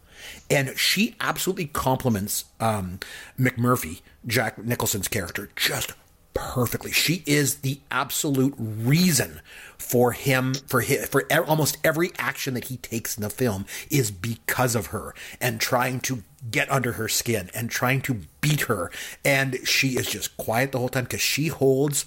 [0.51, 2.99] And she absolutely complements um,
[3.38, 5.92] McMurphy, Jack Nicholson's character, just
[6.35, 6.90] perfectly.
[6.90, 9.40] She is the absolute reason
[9.79, 14.11] for him, for his, for almost every action that he takes in the film is
[14.11, 18.90] because of her and trying to get under her skin and trying to beat her.
[19.25, 22.07] And she is just quiet the whole time because she holds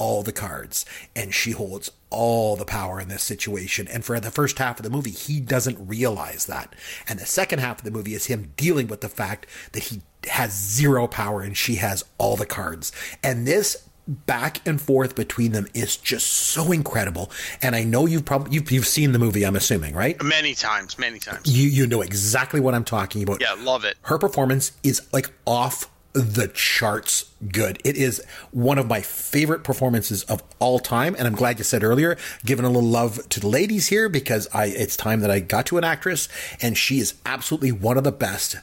[0.00, 3.86] all the cards and she holds all the power in this situation.
[3.86, 6.74] And for the first half of the movie, he doesn't realize that.
[7.06, 10.00] And the second half of the movie is him dealing with the fact that he
[10.26, 12.92] has zero power and she has all the cards.
[13.22, 17.30] And this back and forth between them is just so incredible.
[17.60, 19.44] And I know you've probably you've, you've seen the movie.
[19.44, 20.20] I'm assuming, right?
[20.22, 21.42] Many times, many times.
[21.44, 23.42] You you know exactly what I'm talking about.
[23.42, 23.98] Yeah, love it.
[24.02, 27.80] Her performance is like off the charts good.
[27.84, 31.14] It is one of my favorite performances of all time.
[31.16, 34.48] And I'm glad you said earlier, giving a little love to the ladies here because
[34.52, 36.28] I, it's time that I got to an actress
[36.60, 38.56] and she is absolutely one of the best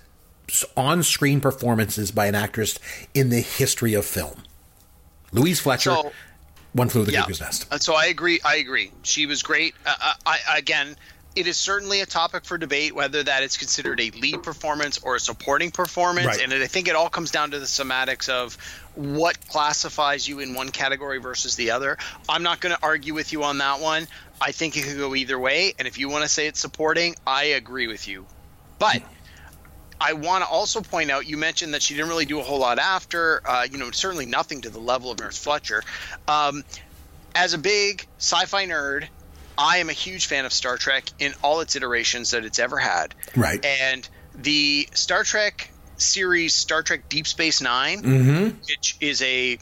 [0.75, 2.79] on screen performances by an actress
[3.13, 4.43] in the history of film.
[5.31, 5.91] Louise Fletcher.
[5.91, 6.11] So,
[6.73, 7.21] one flew the yeah.
[7.21, 7.81] cuckoo's nest.
[7.81, 8.39] So I agree.
[8.45, 8.91] I agree.
[9.03, 9.73] She was great.
[9.85, 10.95] Uh, uh I, again,
[11.37, 15.15] it is certainly a topic for debate whether that is considered a lead performance or
[15.15, 16.41] a supporting performance right.
[16.41, 18.57] and I think it all comes down to the semantics of
[18.95, 21.99] what classifies you in one category versus the other.
[22.27, 24.07] I'm not going to argue with you on that one.
[24.41, 27.15] I think it could go either way and if you want to say it's supporting,
[27.27, 28.25] I agree with you.
[28.79, 29.03] But
[30.01, 32.59] I want to also point out you mentioned that she didn't really do a whole
[32.59, 35.83] lot after, uh, you know, certainly nothing to the level of Nurse Fletcher.
[36.27, 36.63] Um,
[37.35, 39.07] as a big sci-fi nerd,
[39.57, 42.77] I am a huge fan of Star Trek in all its iterations that it's ever
[42.77, 43.15] had.
[43.35, 43.63] Right.
[43.65, 48.57] And the Star Trek series, Star Trek Deep Space 9 mm-hmm.
[48.67, 49.57] which is a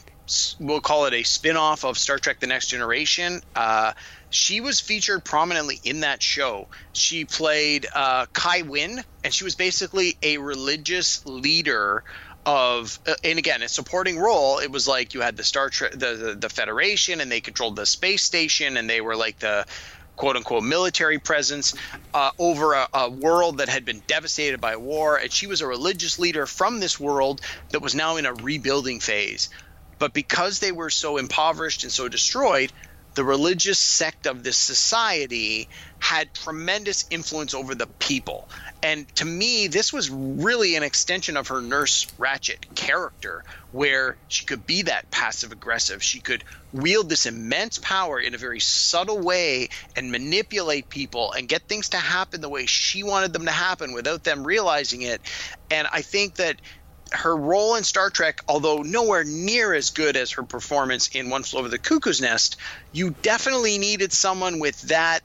[0.58, 3.42] we'll call it a spin-off of Star Trek The Next Generation.
[3.54, 3.92] Uh,
[4.30, 6.66] she was featured prominently in that show.
[6.92, 12.02] She played uh, Kai Winn, and she was basically a religious leader
[12.46, 15.90] of uh, and again a supporting role it was like you had the star trek
[15.90, 19.66] the, the the federation and they controlled the space station and they were like the
[20.16, 21.74] quote unquote military presence
[22.14, 25.16] uh, over a, a, world that had been devastated by war.
[25.16, 29.00] And she was a religious leader from this world that was now in a rebuilding
[29.00, 29.50] phase.
[29.98, 32.72] But because they were so impoverished and so destroyed,
[33.14, 35.68] the religious sect of this society
[35.98, 38.48] had tremendous influence over the people.
[38.82, 44.44] And to me, this was really an extension of her Nurse Ratched character, where she
[44.44, 46.02] could be that passive aggressive.
[46.02, 51.48] She could wield this immense power in a very subtle way and manipulate people and
[51.48, 55.20] get things to happen the way she wanted them to happen without them realizing it.
[55.70, 56.60] And I think that
[57.12, 61.42] her role in Star Trek, although nowhere near as good as her performance in One
[61.42, 62.56] Flew Over the Cuckoo's Nest,
[62.92, 65.20] you definitely needed someone with that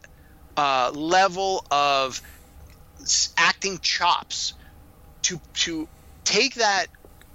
[0.57, 2.21] uh, level of
[3.37, 4.53] acting chops
[5.23, 5.87] to to
[6.23, 6.87] take that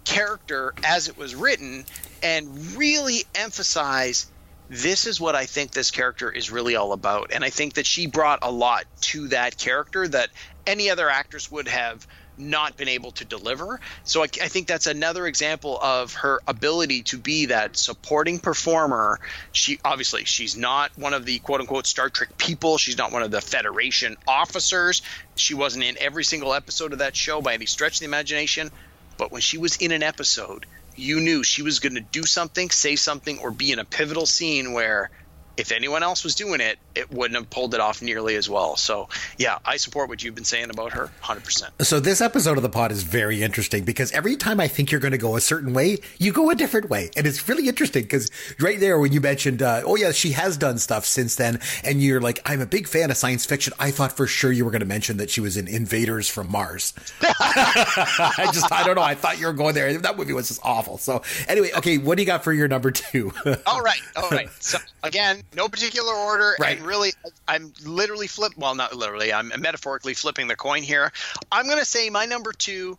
[0.04, 1.84] character as it was written
[2.22, 4.26] and really emphasize
[4.68, 7.30] this is what I think this character is really all about.
[7.32, 10.30] And I think that she brought a lot to that character that
[10.66, 12.06] any other actress would have
[12.38, 13.80] not been able to deliver.
[14.04, 19.20] So I, I, think that's another example of her ability to be that supporting performer.
[19.52, 22.78] She obviously she's not one of the quote unquote Star Trek people.
[22.78, 25.02] She's not one of the Federation officers.
[25.34, 28.70] She wasn't in every single episode of that show by any stretch of the imagination.
[29.18, 32.70] But when she was in an episode, you knew she was going to do something,
[32.70, 35.10] say something, or be in a pivotal scene where
[35.56, 38.76] if anyone else was doing it, it wouldn't have pulled it off nearly as well.
[38.76, 41.84] So, yeah, I support what you've been saying about her 100%.
[41.84, 45.00] So, this episode of the pod is very interesting because every time I think you're
[45.00, 47.10] going to go a certain way, you go a different way.
[47.16, 48.30] And it's really interesting because
[48.60, 52.02] right there, when you mentioned, uh, oh, yeah, she has done stuff since then, and
[52.02, 53.72] you're like, I'm a big fan of science fiction.
[53.78, 56.50] I thought for sure you were going to mention that she was in Invaders from
[56.50, 56.92] Mars.
[57.22, 59.02] I just, I don't know.
[59.02, 59.96] I thought you were going there.
[59.98, 60.98] That movie was just awful.
[60.98, 63.32] So, anyway, okay, what do you got for your number two?
[63.66, 64.00] all right.
[64.16, 64.48] All right.
[64.60, 66.56] So, again, no particular order.
[66.58, 66.76] Right.
[66.76, 67.12] And really,
[67.46, 68.52] I'm literally flip.
[68.56, 69.32] Well, not literally.
[69.32, 71.12] I'm metaphorically flipping the coin here.
[71.50, 72.98] I'm going to say my number two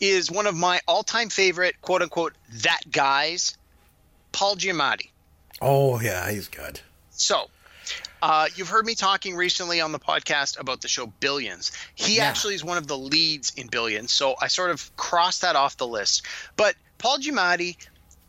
[0.00, 3.56] is one of my all-time favorite, quote unquote, that guys,
[4.32, 5.10] Paul Giamatti.
[5.60, 6.80] Oh yeah, he's good.
[7.10, 7.50] So,
[8.22, 11.72] uh, you've heard me talking recently on the podcast about the show Billions.
[11.96, 12.24] He yeah.
[12.24, 15.76] actually is one of the leads in Billions, so I sort of crossed that off
[15.76, 16.24] the list.
[16.56, 17.76] But Paul Giamatti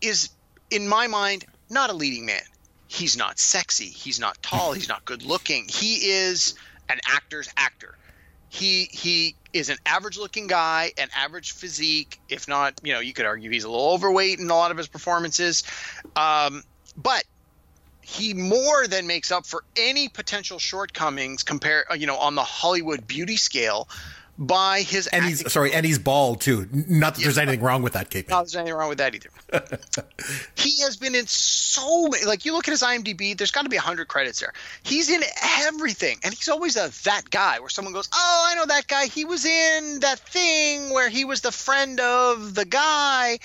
[0.01, 0.29] is,
[0.71, 2.41] in my mind, not a leading man
[2.89, 5.67] he's not sexy, he's not tall, he's not good looking.
[5.69, 6.55] He is
[6.89, 7.93] an actor's actor.
[8.49, 13.13] He he is an average looking guy, an average physique, if not, you know, you
[13.13, 15.63] could argue he's a little overweight in a lot of his performances.
[16.15, 16.63] Um,
[16.97, 17.23] but
[18.01, 23.05] he more than makes up for any potential shortcomings compare you know on the Hollywood
[23.05, 23.87] beauty scale
[24.39, 25.37] by his and acting.
[25.37, 26.65] he's sorry and he's bald too.
[26.71, 29.13] Not that yeah, there's anything wrong with that cape not there's anything wrong with that
[29.13, 29.29] either.
[30.55, 33.69] He has been in so many like you look at his imdb there's got to
[33.69, 34.53] be 100 credits there.
[34.83, 35.21] He's in
[35.63, 39.07] everything and he's always a that guy where someone goes oh i know that guy.
[39.07, 43.39] He was in that thing where he was the friend of the guy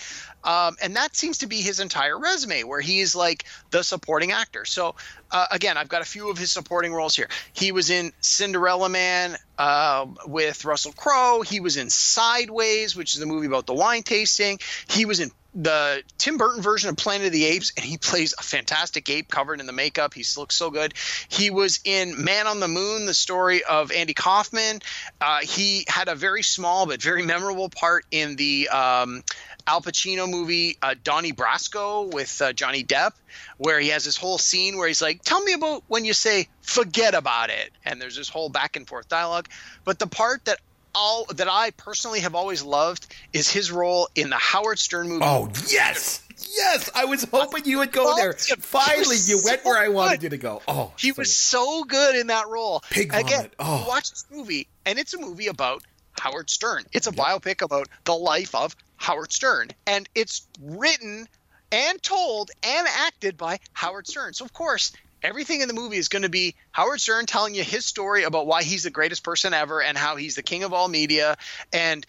[0.45, 4.65] um, and that seems to be his entire resume, where he's like the supporting actor.
[4.65, 4.95] So,
[5.31, 7.29] uh, again, I've got a few of his supporting roles here.
[7.53, 11.43] He was in Cinderella Man uh, with Russell Crowe.
[11.43, 14.59] He was in Sideways, which is a movie about the wine tasting.
[14.89, 18.35] He was in the Tim Burton version of Planet of the Apes, and he plays
[18.37, 20.13] a fantastic ape covered in the makeup.
[20.13, 20.95] He looks so good.
[21.29, 24.81] He was in Man on the Moon, the story of Andy Kaufman.
[25.21, 29.23] Uh, he had a very small but very memorable part in the um,
[29.67, 33.13] Al Pacino movie uh, Donnie Brasco with uh, Johnny Depp,
[33.57, 36.49] where he has this whole scene where he's like, "Tell me about when you say
[36.63, 39.49] forget about it," and there's this whole back and forth dialogue.
[39.85, 40.59] But the part that
[40.95, 45.25] all that I personally have always loved is his role in the Howard Stern movie.
[45.25, 46.21] Oh yes.
[46.57, 48.33] Yes, I was hoping you would go there.
[48.33, 50.63] Finally, you went so where I wanted you to go.
[50.67, 51.35] Oh, he so was good.
[51.35, 52.83] so good in that role.
[52.91, 53.15] Pig.
[53.15, 53.85] Again, oh.
[53.89, 55.83] watch this movie, and it's a movie about
[56.19, 56.85] Howard Stern.
[56.93, 57.25] It's a yep.
[57.25, 59.69] biopic about the life of Howard Stern.
[59.87, 61.29] And it's written
[61.71, 64.33] and told and acted by Howard Stern.
[64.33, 64.93] So, of course,
[65.23, 68.47] everything in the movie is going to be Howard Stern telling you his story about
[68.47, 71.37] why he's the greatest person ever and how he's the king of all media
[71.71, 72.07] and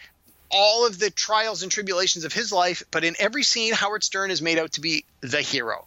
[0.50, 2.82] all of the trials and tribulations of his life.
[2.92, 5.86] But in every scene, Howard Stern is made out to be the hero.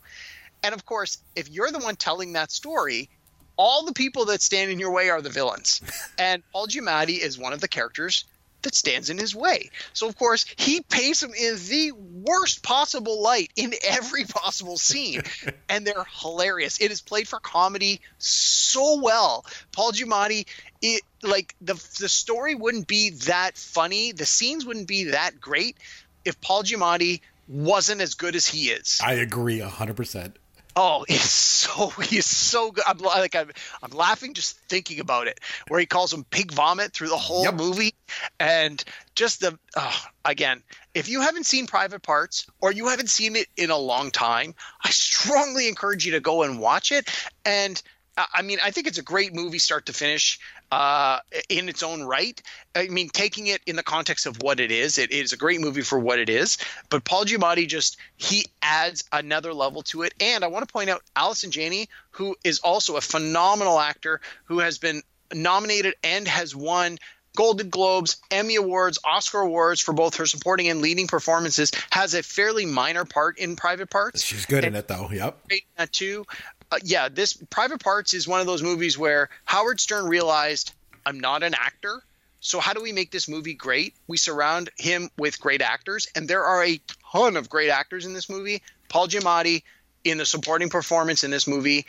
[0.63, 3.09] And of course, if you're the one telling that story,
[3.57, 5.81] all the people that stand in your way are the villains.
[6.19, 8.25] And Paul Giamatti is one of the characters
[8.63, 9.71] that stands in his way.
[9.93, 15.23] So of course he paints him in the worst possible light in every possible scene,
[15.69, 16.81] and they're hilarious.
[16.81, 19.45] It is played for comedy so well.
[19.73, 20.47] Paul Giamatti,
[20.83, 25.77] it like the the story wouldn't be that funny, the scenes wouldn't be that great
[26.25, 29.01] if Paul Giamatti wasn't as good as he is.
[29.03, 30.37] I agree hundred percent.
[30.77, 32.85] Oh, he's so he's so good.
[32.87, 33.51] I'm like I'm,
[33.83, 35.41] I'm laughing just thinking about it.
[35.69, 37.55] Where he calls him pig vomit through the whole Yep.
[37.55, 37.95] movie,
[38.39, 38.83] and
[39.15, 40.63] just the oh, again.
[40.95, 44.55] If you haven't seen Private Parts or you haven't seen it in a long time,
[44.85, 47.09] I strongly encourage you to go and watch it.
[47.45, 47.81] And
[48.17, 50.41] I I mean, I think it's a great movie, start to finish,
[50.71, 52.41] uh, in its own right.
[52.75, 55.61] I mean, taking it in the context of what it is, it is a great
[55.61, 56.59] movie for what it is.
[56.91, 60.15] But Paul Giamatti just he adds another level to it.
[60.21, 64.59] And I want to point out Allison Janney, who is also a phenomenal actor, who
[64.61, 65.03] has been
[65.33, 66.99] nominated and has won.
[67.37, 72.23] Golden Globes, Emmy Awards, Oscar Awards for both her supporting and leading performances, has a
[72.23, 75.09] fairly minor part in Private Parts She's good in it though.
[75.13, 75.47] Yep.
[75.47, 76.27] great in that too.
[76.71, 80.73] Uh, yeah, this Private Parts is one of those movies where Howard Stern realized
[81.07, 82.03] I'm not an actor,
[82.41, 83.95] so how do we make this movie great?
[84.07, 86.81] We surround him with great actors, and there are a
[87.13, 88.63] ton of great actors in this movie.
[88.89, 89.63] Paul Giamatti
[90.05, 91.87] in the supporting performance in this movie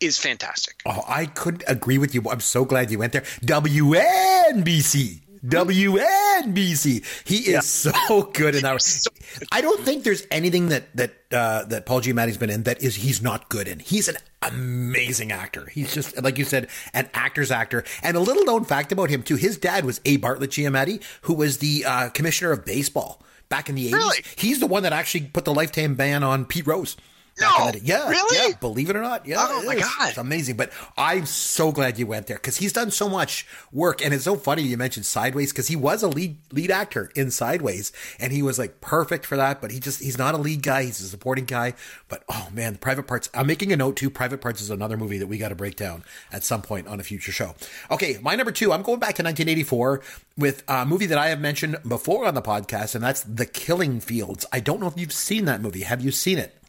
[0.00, 0.76] is fantastic.
[0.86, 2.22] Oh, I couldn't agree with you.
[2.30, 3.22] I'm so glad you went there.
[3.44, 5.20] WNBC.
[5.44, 7.04] WNBC.
[7.26, 9.06] He is so good in that.
[9.52, 12.96] I don't think there's anything that that uh, that Paul Giamatti's been in that is
[12.96, 13.78] he's not good in.
[13.78, 15.66] He's an amazing actor.
[15.66, 17.84] He's just like you said, an actor's actor.
[18.02, 20.18] And a little known fact about him too: his dad was A.
[20.18, 23.92] Bartlett Giamatti, who was the uh, commissioner of baseball back in the 80s.
[23.92, 24.18] Really?
[24.36, 26.96] He's the one that actually put the lifetime ban on Pete Rose.
[27.40, 27.72] No.
[27.82, 28.50] Yeah, really?
[28.50, 28.56] yeah.
[28.60, 29.36] Believe it or not, yeah.
[29.38, 29.82] Oh, my is.
[29.82, 30.08] God.
[30.08, 30.56] It's amazing.
[30.56, 34.24] But I'm so glad you went there because he's done so much work, and it's
[34.24, 38.32] so funny you mentioned Sideways because he was a lead lead actor in Sideways, and
[38.32, 39.60] he was like perfect for that.
[39.60, 41.74] But he just he's not a lead guy; he's a supporting guy.
[42.08, 43.30] But oh man, the Private Parts.
[43.34, 44.10] I'm making a note too.
[44.10, 47.00] Private Parts is another movie that we got to break down at some point on
[47.00, 47.54] a future show.
[47.90, 48.72] Okay, my number two.
[48.72, 50.02] I'm going back to 1984
[50.36, 54.00] with a movie that I have mentioned before on the podcast, and that's The Killing
[54.00, 54.46] Fields.
[54.52, 55.82] I don't know if you've seen that movie.
[55.82, 56.59] Have you seen it?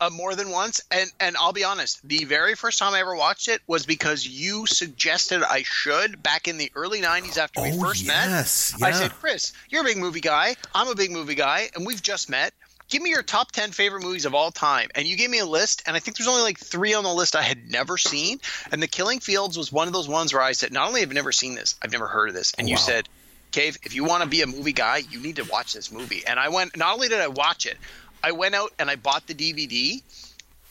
[0.00, 0.80] Uh, more than once.
[0.90, 4.26] And and I'll be honest the very first time I ever watched it was because
[4.26, 8.88] you suggested I should back in the early 90s after we Oh, first yes, met
[8.88, 10.56] I said Chris you're a big movie guy.
[10.74, 12.52] I'm a big movie guy and we've just met.
[12.88, 14.90] Give me your top 10 favorite movies of all time.
[14.94, 17.12] And you gave me a list and I think there's only like 3 on the
[17.12, 18.40] list I had never seen.
[18.70, 21.10] And The Killing Fields was one of those ones where I said not only have
[21.10, 22.52] I never seen this I've never heard of this.
[22.56, 23.08] And you said
[23.52, 26.22] Cave, if you want to be a movie guy, you need to watch this movie.
[26.26, 27.78] And I went, not only did I watch it,
[28.22, 30.02] I went out and I bought the DVD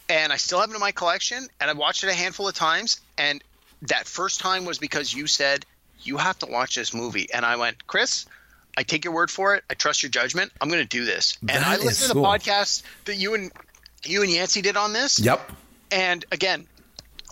[0.10, 2.56] and I still have it in my collection and I watched it a handful of
[2.56, 3.00] times.
[3.18, 3.44] And
[3.84, 5.66] that first time was because you said,
[6.02, 7.28] you have to watch this movie.
[7.34, 8.26] And I went, Chris,
[8.78, 9.64] I take your word for it.
[9.70, 10.52] I trust your judgment.
[10.62, 11.38] I'm going to do this.
[11.42, 13.52] and That I is listened to the podcast that you and
[14.04, 15.20] you and Yancey did on this.
[15.20, 15.52] Yep.
[15.92, 16.68] And again,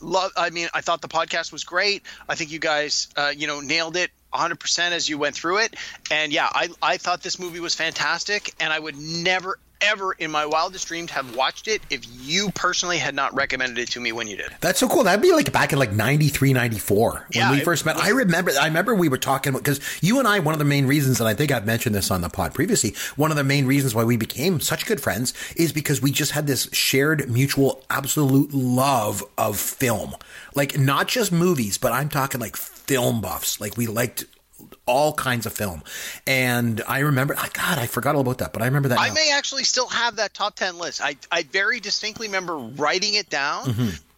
[0.01, 0.31] love.
[0.35, 2.03] I mean, I thought the podcast was great.
[2.27, 5.75] I think you guys, uh, you know, nailed it 100% as you went through it.
[6.09, 10.31] And yeah, I I thought this movie was fantastic, and I would never ever in
[10.31, 14.11] my wildest dreams have watched it if you personally had not recommended it to me
[14.11, 14.51] when you did.
[14.61, 15.03] That's so cool.
[15.03, 17.95] That'd be like back in like 93, 94 when Yeah, we first met.
[17.95, 20.65] was- I remember, I remember we were talking because you and I, one of the
[20.65, 23.43] main reasons, and I think I've mentioned this on the pod previously, one of the
[23.43, 27.29] main reasons why we became such good friends is because we just had this shared
[27.29, 30.15] mutual absolute love of film.
[30.55, 33.59] Like not just movies, but I'm talking like film buffs.
[33.61, 34.25] Like we liked
[34.85, 35.81] all kinds of film.
[36.27, 38.99] And I remember, oh God, I forgot all about that, but I remember that.
[38.99, 39.13] I now.
[39.13, 41.01] may actually still have that top 10 list.
[41.01, 43.73] I, I very distinctly remember writing it down.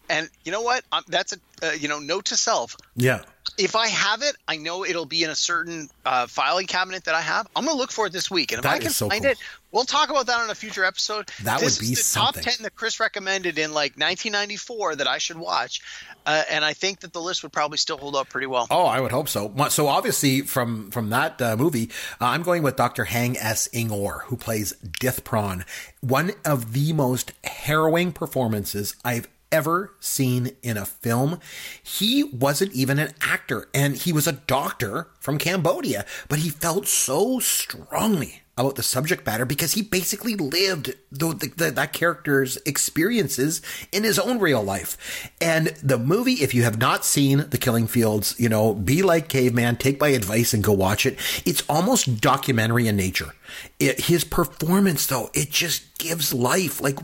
[0.09, 0.83] And you know what?
[0.91, 1.37] Um that's a
[1.67, 2.75] uh, you know note to self.
[2.95, 3.21] yeah.
[3.57, 7.15] If I have it, I know it'll be in a certain uh, filing cabinet that
[7.15, 7.47] I have.
[7.55, 9.21] I'm going to look for it this week, and if That I can so find
[9.21, 9.31] cool.
[9.31, 9.37] it,
[9.75, 11.29] we'll talk about that on a future episode.
[11.43, 12.41] That this would be is the something.
[12.41, 15.81] top ten that Chris recommended in like 1994 that I should watch,
[16.25, 18.65] uh, and I think that the list would probably still hold up pretty well.
[18.71, 19.53] Oh, I would hope so.
[19.69, 23.05] So obviously, from from that uh, movie, uh, I'm going with Dr.
[23.05, 23.67] Haing S.
[23.73, 25.65] Ngor, who plays Dith Pran.
[26.01, 31.39] One of the most harrowing performances I've ever seen in a film.
[31.81, 36.87] He wasn't even an actor, and he was a doctor from Cambodia, but he felt
[36.87, 42.57] so strongly about the subject matter because he basically lived the, the, the, that character's
[42.65, 45.31] experiences in his own real life.
[45.41, 49.27] And the movie, if you have not seen The Killing Fields, you know, be like
[49.27, 51.19] Caveman, take my advice and go watch it.
[51.45, 53.33] It's almost documentary in nature.
[53.79, 56.81] It, his performance, though, it just gives life.
[56.81, 56.99] Like,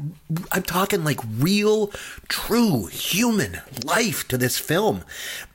[0.51, 1.87] I'm talking like real,
[2.27, 5.03] true human life to this film.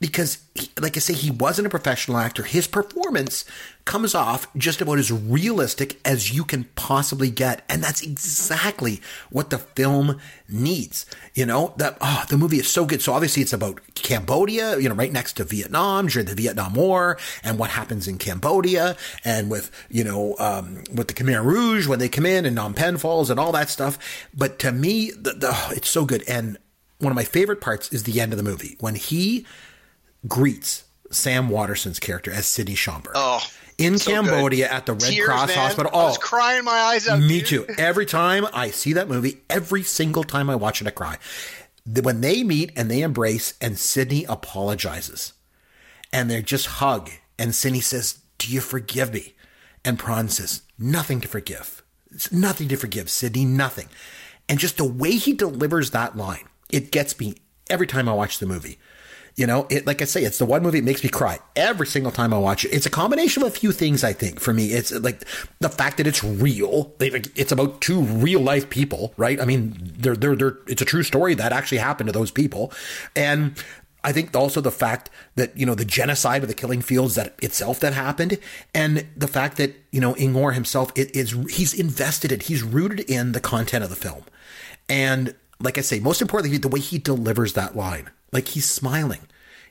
[0.01, 2.43] Because, he, like I say, he wasn't a professional actor.
[2.43, 3.45] His performance
[3.85, 7.65] comes off just about as realistic as you can possibly get.
[7.69, 11.07] And that's exactly what the film needs.
[11.35, 13.01] You know, that, oh, the movie is so good.
[13.01, 17.19] So obviously it's about Cambodia, you know, right next to Vietnam during the Vietnam War
[17.43, 21.99] and what happens in Cambodia and with, you know, um, with the Khmer Rouge when
[21.99, 23.99] they come in and Phnom Penh falls and all that stuff.
[24.35, 26.23] But to me, the, the, oh, it's so good.
[26.29, 26.59] And
[26.99, 29.47] one of my favorite parts is the end of the movie when he
[30.27, 33.13] greets Sam Waterston's character as Sydney Schanberg.
[33.15, 33.41] Oh,
[33.79, 34.75] in so Cambodia good.
[34.75, 35.59] at the Red Tears, Cross man.
[35.59, 35.91] Hospital.
[35.95, 37.21] I was Oh, crying my eyes out.
[37.21, 37.47] me dude.
[37.47, 37.67] too.
[37.79, 41.19] Every time I see that movie, every single time I watch it, I cry.
[41.87, 45.33] When they meet and they embrace, and Sydney apologizes,
[46.13, 49.35] and they just hug, and Sydney says, "Do you forgive me?"
[49.85, 51.83] And Pran says, "Nothing to forgive.
[52.11, 53.45] It's nothing to forgive, Sydney.
[53.45, 53.89] Nothing."
[54.49, 57.35] And just the way he delivers that line, it gets me
[57.69, 58.79] every time I watch the movie.
[59.37, 61.87] You know, it like I say, it's the one movie that makes me cry every
[61.87, 62.71] single time I watch it.
[62.71, 64.03] It's a combination of a few things.
[64.03, 65.25] I think for me, it's like
[65.61, 66.95] the fact that it's real.
[67.01, 69.39] It's about two real life people, right?
[69.39, 70.57] I mean, they're they're they're.
[70.67, 72.73] It's a true story that actually happened to those people,
[73.15, 73.63] and
[74.07, 77.35] I think also the fact that you know the genocide of the killing fields that
[77.43, 78.39] itself that happened,
[78.73, 83.01] and the fact that you know Ngor himself it is he's invested in, he's rooted
[83.01, 84.23] in the content of the film,
[84.89, 89.23] and like I say, most importantly, the way he delivers that line, like he's smiling,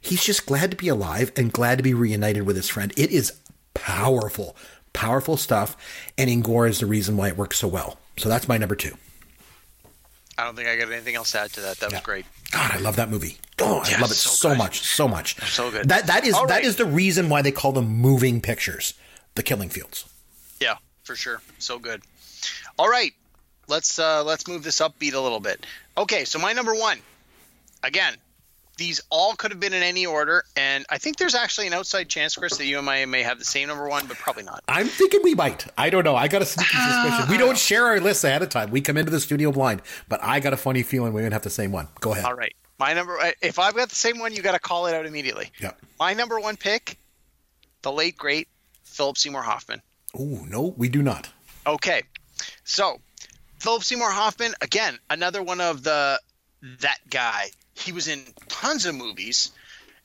[0.01, 2.91] he's just glad to be alive and glad to be reunited with his friend.
[2.97, 3.33] It is
[3.75, 4.55] powerful,
[4.91, 5.77] powerful stuff,
[6.17, 7.99] and Ngor is the reason why it works so well.
[8.17, 8.95] So that's my number two.
[10.37, 11.77] I don't think I got anything else to add to that.
[11.77, 12.01] That was Yeah.
[12.01, 12.25] great.
[12.51, 13.37] God, I love that movie.
[13.59, 15.39] Oh, I Yeah, love it so so, much, so much.
[15.51, 15.87] So good.
[15.89, 16.65] That that is All that right.
[16.65, 18.95] is the reason why they call them moving pictures,
[19.35, 20.05] the Killing Fields.
[20.59, 21.41] Yeah, for sure.
[21.59, 22.01] So good.
[22.77, 23.13] All right,
[23.67, 25.65] let's uh, let's move this upbeat a little bit.
[25.97, 26.99] Okay, so my number one.
[27.83, 28.15] Again,
[28.77, 32.09] these all could have been in any order, and I think there's actually an outside
[32.09, 34.63] chance, Chris, that you and I may have the same number one, but probably not.
[34.67, 35.65] I'm thinking we might.
[35.77, 36.15] I don't know.
[36.15, 37.29] I got a sneaky suspicion.
[37.29, 38.71] We don't share our lists ahead of time.
[38.71, 41.43] We come into the studio blind, but I got a funny feeling we would have
[41.43, 41.87] the same one.
[42.01, 42.25] Go ahead.
[42.25, 43.17] All right, my number.
[43.19, 45.51] uh, If I've got the same one, you got to call it out immediately.
[45.61, 45.71] Yeah.
[45.99, 46.97] My number one pick,
[47.81, 48.47] the late great
[48.83, 49.81] Philip Seymour Hoffman.
[50.17, 51.29] Oh no, we do not.
[51.67, 52.03] Okay,
[52.63, 52.99] so
[53.59, 56.19] Philip Seymour Hoffman again, another one of the
[56.81, 57.47] that guy.
[57.75, 59.51] He was in tons of movies,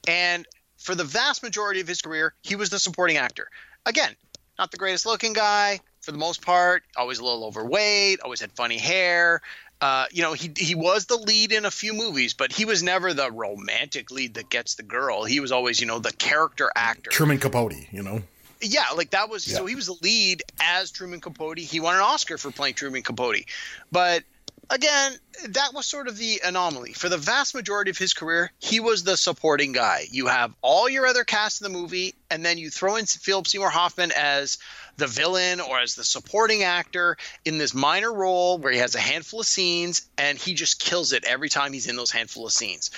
[0.06, 0.46] and
[0.76, 3.48] for the vast majority of his career, he was the supporting actor.
[3.86, 4.14] Again,
[4.58, 6.82] not the greatest looking guy for the most part.
[6.96, 8.20] Always a little overweight.
[8.20, 9.40] Always had funny hair.
[9.80, 12.82] Uh, you know, he he was the lead in a few movies, but he was
[12.82, 15.24] never the romantic lead that gets the girl.
[15.24, 17.10] He was always, you know, the character actor.
[17.10, 17.90] Truman Capote.
[17.90, 18.22] You know.
[18.60, 19.56] Yeah, like that was yeah.
[19.56, 21.58] so he was the lead as Truman Capote.
[21.58, 23.46] He won an Oscar for playing Truman Capote.
[23.90, 24.24] But
[24.70, 25.16] again,
[25.48, 26.92] that was sort of the anomaly.
[26.92, 30.06] For the vast majority of his career, he was the supporting guy.
[30.10, 33.46] You have all your other cast in the movie, and then you throw in Philip
[33.46, 34.58] Seymour Hoffman as
[34.96, 39.00] the villain or as the supporting actor in this minor role where he has a
[39.00, 42.52] handful of scenes and he just kills it every time he's in those handful of
[42.52, 42.90] scenes.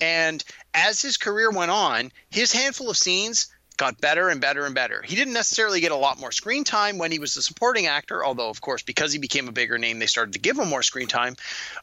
[0.00, 0.42] And
[0.74, 3.48] as his career went on, his handful of scenes
[3.80, 5.00] got better and better and better.
[5.00, 8.22] He didn't necessarily get a lot more screen time when he was the supporting actor,
[8.22, 10.82] although of course because he became a bigger name they started to give him more
[10.82, 11.34] screen time,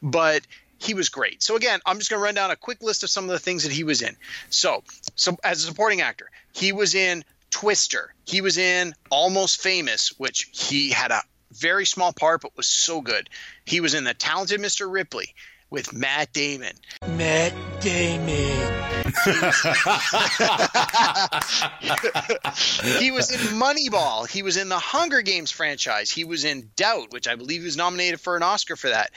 [0.04, 0.44] but
[0.78, 1.42] he was great.
[1.42, 3.40] So again, I'm just going to run down a quick list of some of the
[3.40, 4.16] things that he was in.
[4.52, 4.84] So,
[5.16, 8.14] so as a supporting actor, he was in Twister.
[8.26, 13.02] He was in Almost Famous, which he had a very small part but was so
[13.02, 13.28] good.
[13.66, 14.92] He was in The Talented Mr.
[14.92, 15.34] Ripley
[15.72, 16.76] with Matt Damon.
[17.08, 18.97] Matt Damon.
[23.00, 24.30] he was in Moneyball.
[24.30, 26.12] He was in the Hunger Games franchise.
[26.12, 29.12] He was in Doubt, which I believe he was nominated for an Oscar for that.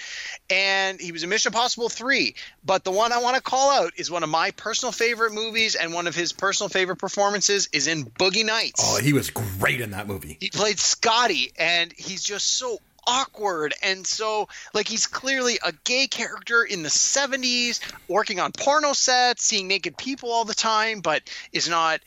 [0.49, 2.35] And he was in Mission Impossible 3.
[2.65, 5.75] But the one I want to call out is one of my personal favorite movies
[5.75, 8.83] and one of his personal favorite performances is in Boogie Nights.
[8.85, 10.37] Oh, he was great in that movie.
[10.41, 13.75] He played Scotty, and he's just so awkward.
[13.83, 19.45] And so like he's clearly a gay character in the 70s working on porno sets
[19.45, 21.23] seeing naked people all the time but
[21.53, 22.01] is not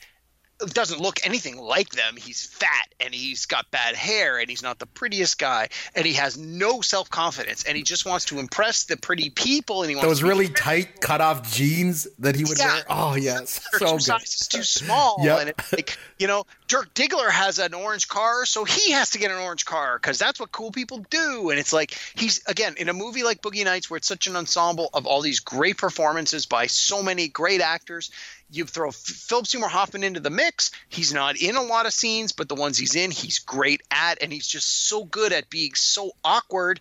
[0.68, 4.78] doesn't look anything like them he's fat and he's got bad hair and he's not
[4.78, 8.96] the prettiest guy and he has no self-confidence and he just wants to impress the
[8.96, 12.72] pretty people and he wants Those really tight cut off jeans that he would Yeah.
[12.74, 12.84] wear.
[12.88, 14.02] Oh yes, so two good.
[14.02, 15.16] sizes too small.
[15.22, 15.40] Yep.
[15.40, 19.18] And it's like, you know, Dirk Diggler has an orange car, so he has to
[19.18, 21.50] get an orange car because that's what cool people do.
[21.50, 24.36] And it's like he's again in a movie like Boogie Nights, where it's such an
[24.36, 28.10] ensemble of all these great performances by so many great actors.
[28.50, 30.70] You throw Philip Seymour Hoffman into the mix.
[30.88, 34.22] He's not in a lot of scenes, but the ones he's in, he's great at,
[34.22, 36.80] and he's just so good at being so awkward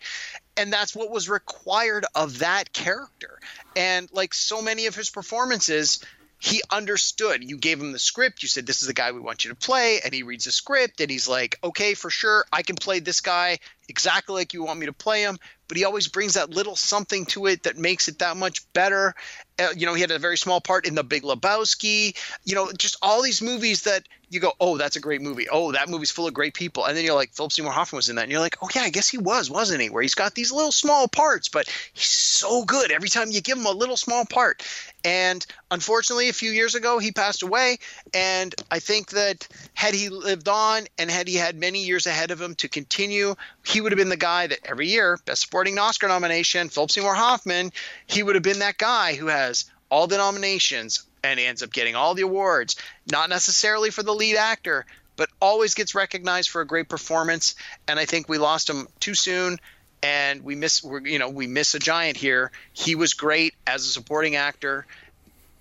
[0.55, 3.39] and that's what was required of that character
[3.75, 5.99] and like so many of his performances
[6.43, 7.41] he understood.
[7.41, 8.43] You gave him the script.
[8.43, 10.01] You said, This is the guy we want you to play.
[10.03, 12.43] And he reads the script and he's like, Okay, for sure.
[12.51, 15.37] I can play this guy exactly like you want me to play him.
[15.69, 19.15] But he always brings that little something to it that makes it that much better.
[19.59, 22.15] Uh, you know, he had a very small part in The Big Lebowski.
[22.43, 25.47] You know, just all these movies that you go, oh, that's a great movie.
[25.49, 26.85] Oh, that movie's full of great people.
[26.85, 28.23] And then you're like, Philip Seymour Hoffman was in that.
[28.23, 29.89] And you're like, oh, yeah, I guess he was, wasn't he?
[29.89, 33.57] Where he's got these little small parts, but he's so good every time you give
[33.57, 34.63] him a little small part.
[35.05, 37.77] And unfortunately, a few years ago, he passed away.
[38.13, 42.31] And I think that had he lived on and had he had many years ahead
[42.31, 45.77] of him to continue, he would have been the guy that every year, Best Supporting
[45.77, 47.71] Oscar nomination, Philip Seymour Hoffman,
[48.07, 51.95] he would have been that guy who has all the nominations, and ends up getting
[51.95, 52.75] all the awards,
[53.11, 57.55] not necessarily for the lead actor, but always gets recognized for a great performance.
[57.87, 59.59] And I think we lost him too soon,
[60.01, 62.51] and we miss we're, you know we miss a giant here.
[62.73, 64.85] He was great as a supporting actor.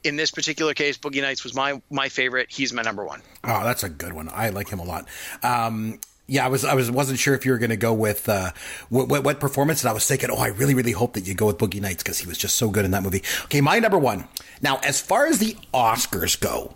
[0.04, 2.48] In this particular case, Boogie Nights was my my favorite.
[2.50, 3.22] He's my number one.
[3.44, 4.28] Oh, that's a good one.
[4.32, 5.06] I like him a lot.
[5.44, 6.00] Um,
[6.33, 8.53] yeah, I was I was wasn't sure if you were going to go with uh,
[8.89, 11.35] what, what, what performance, and I was thinking, oh, I really really hope that you
[11.35, 13.22] go with Boogie Nights because he was just so good in that movie.
[13.45, 14.26] Okay, my number one.
[14.62, 16.74] Now, as far as the Oscars go,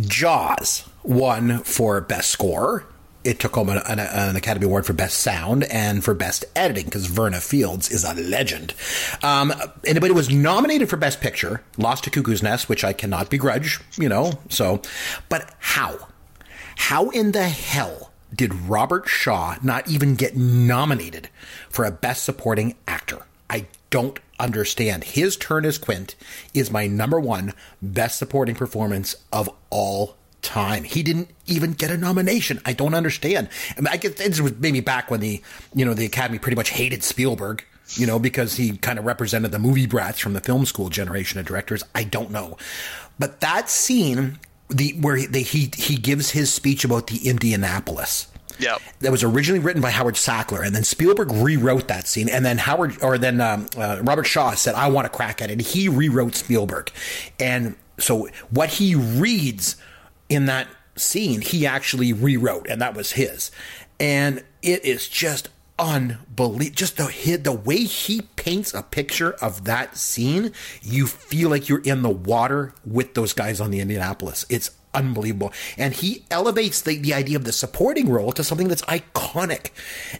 [0.00, 2.86] Jaws won for best score.
[3.24, 7.06] It took home an, an, Academy Award for Best Sound and for Best Editing because
[7.06, 8.74] Verna Fields is a legend.
[9.24, 9.52] Um,
[9.84, 14.08] anybody was nominated for Best Picture, lost to Cuckoo's Nest, which I cannot begrudge, you
[14.08, 14.38] know.
[14.48, 14.82] So,
[15.28, 15.98] but how?
[16.76, 21.28] How in the hell did Robert Shaw not even get nominated
[21.68, 23.24] for a Best Supporting Actor?
[23.48, 25.04] I don't understand.
[25.04, 26.14] His turn as Quint
[26.54, 30.84] is my number one Best Supporting performance of all time.
[30.84, 32.60] He didn't even get a nomination.
[32.64, 33.48] I don't understand.
[33.76, 35.42] I, mean, I guess this was maybe back when the
[35.74, 37.64] you know the Academy pretty much hated Spielberg.
[37.94, 41.40] You know, because he kind of represented the movie brats from the film school generation
[41.40, 41.82] of directors.
[41.94, 42.58] I don't know,
[43.18, 48.28] but that scene the where he, he he gives his speech about the Indianapolis.
[48.58, 52.44] Yeah, that was originally written by Howard Sackler, and then Spielberg rewrote that scene, and
[52.44, 55.52] then Howard or then um, uh, Robert Shaw said, "I want to crack at it."
[55.54, 56.90] And he rewrote Spielberg,
[57.38, 59.76] and so what he reads
[60.28, 60.66] in that
[60.96, 63.52] scene, he actually rewrote, and that was his,
[64.00, 66.74] and it is just unbelievable.
[66.74, 70.52] Just the the way he paints a picture of that scene,
[70.82, 74.44] you feel like you're in the water with those guys on the Indianapolis.
[74.48, 75.52] It's unbelievable.
[75.76, 79.70] And he elevates the, the idea of the supporting role to something that's iconic.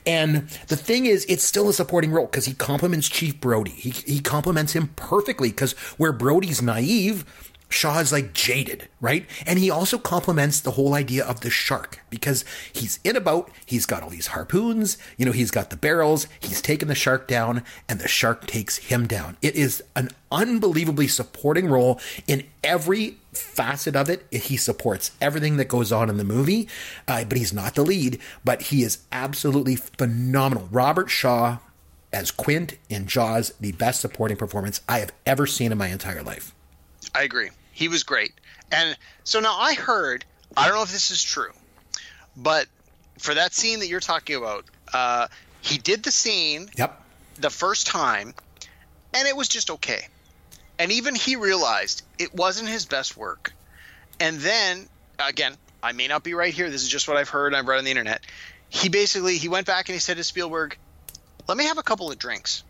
[0.06, 3.70] And the thing is, it's still a supporting role because he compliments Chief Brody.
[3.70, 7.24] He, he compliments him perfectly because where Brody's naive,
[7.68, 9.26] Shaw is like jaded, right?
[9.46, 13.50] And he also complements the whole idea of the shark because he's in a boat,
[13.66, 17.28] he's got all these harpoons, you know, he's got the barrels, he's taken the shark
[17.28, 19.36] down, and the shark takes him down.
[19.42, 24.26] It is an unbelievably supporting role in every facet of it.
[24.30, 26.68] He supports everything that goes on in the movie,
[27.06, 30.68] uh, but he's not the lead, but he is absolutely phenomenal.
[30.70, 31.58] Robert Shaw
[32.12, 36.22] as Quint in Jaws, the best supporting performance I have ever seen in my entire
[36.22, 36.54] life.
[37.14, 37.50] I agree.
[37.78, 38.32] He was great.
[38.72, 40.24] And so now I heard,
[40.56, 41.52] I don't know if this is true,
[42.36, 42.66] but
[43.18, 45.28] for that scene that you're talking about, uh,
[45.60, 47.00] he did the scene yep.
[47.36, 48.34] the first time,
[49.14, 50.08] and it was just okay.
[50.80, 53.52] And even he realized it wasn't his best work.
[54.18, 54.88] And then,
[55.24, 56.70] again, I may not be right here.
[56.70, 57.54] This is just what I've heard.
[57.54, 58.22] I've read on the internet.
[58.70, 60.76] He basically he went back and he said to Spielberg,
[61.46, 62.64] "Let me have a couple of drinks,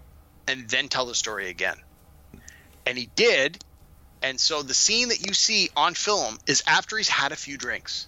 [0.47, 1.79] and then tell the story again."
[2.85, 3.65] And he did,
[4.23, 7.57] and so the scene that you see on film is after he's had a few
[7.57, 8.07] drinks.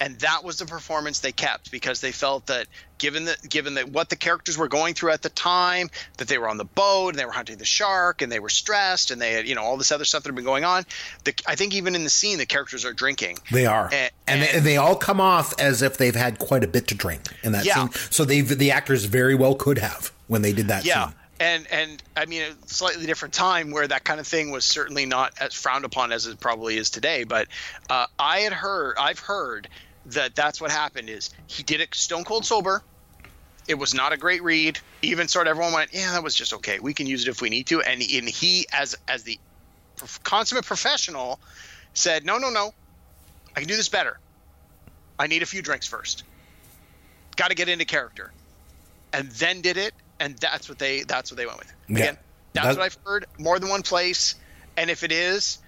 [0.00, 2.66] And that was the performance they kept because they felt that
[2.98, 6.36] given that given that what the characters were going through at the time, that they
[6.36, 9.22] were on the boat and they were hunting the shark and they were stressed and
[9.22, 10.84] they had, you know, all this other stuff that had been going on.
[11.22, 13.38] The, I think even in the scene the characters are drinking.
[13.52, 13.84] They are.
[13.84, 16.88] And, and, and they, they, all come off as if they've had quite a bit
[16.88, 17.74] to drink in that yeah.
[17.74, 17.90] scene.
[18.10, 21.06] So they the actors very well could have when they did that yeah.
[21.06, 24.64] scene and and I mean a slightly different time where that kind of thing was
[24.64, 27.24] certainly not as frowned upon as it probably is today.
[27.24, 27.48] But
[27.90, 29.68] uh, I had heard, I've heard
[30.06, 32.82] that that's what happened is he did it stone cold sober.
[33.66, 34.78] It was not a great read.
[35.00, 36.78] Even sort of everyone went, yeah, that was just okay.
[36.80, 37.80] We can use it if we need to.
[37.80, 39.38] And and he as as the
[40.22, 41.40] consummate professional
[41.94, 42.72] said, no, no, no,
[43.56, 44.18] I can do this better.
[45.18, 46.24] I need a few drinks first.
[47.36, 48.32] Got to get into character,
[49.12, 51.72] and then did it and that's what they that's what they went with.
[51.88, 52.20] Again, yeah,
[52.52, 54.34] that's that, what I've heard more than one place.
[54.76, 55.58] And if it is,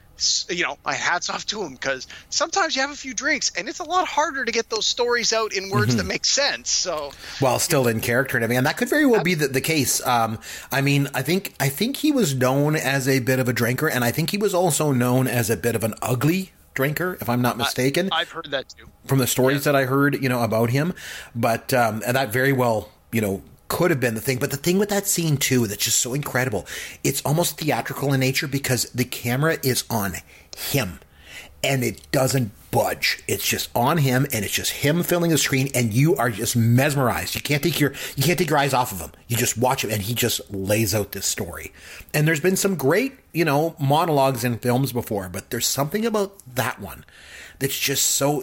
[0.48, 3.68] you know, my hats off to him because sometimes you have a few drinks and
[3.68, 5.98] it's a lot harder to get those stories out in words Mm-hmm.
[5.98, 6.70] that make sense.
[6.70, 9.60] So While still in character and everything, and that could very well be the, the
[9.60, 10.04] case.
[10.06, 10.38] Um,
[10.72, 13.88] I mean, I think I think he was known as a bit of a drinker,
[13.88, 17.28] and I think he was also known as a bit of an ugly drinker, if
[17.28, 18.10] I'm not mistaken.
[18.12, 18.86] I've heard that too.
[19.06, 20.92] from the stories that I heard, you know, about him.
[21.34, 24.38] But um, and that very well, you know, could have been the thing.
[24.38, 26.66] But the thing with that scene too, that's just so incredible.
[27.02, 30.14] It's almost theatrical in nature because the camera is on
[30.56, 31.00] him,
[31.62, 33.22] and it doesn't budge.
[33.26, 36.56] It's just on him, and it's just him filling the screen, and you are just
[36.56, 37.34] mesmerized.
[37.34, 39.12] You can't take your you can't take your eyes off of him.
[39.28, 41.72] You just watch him, and he just lays out this story.
[42.14, 46.36] And there's been some great, you know, monologues in films before, but there's something about
[46.54, 47.04] that one
[47.58, 48.42] that's just so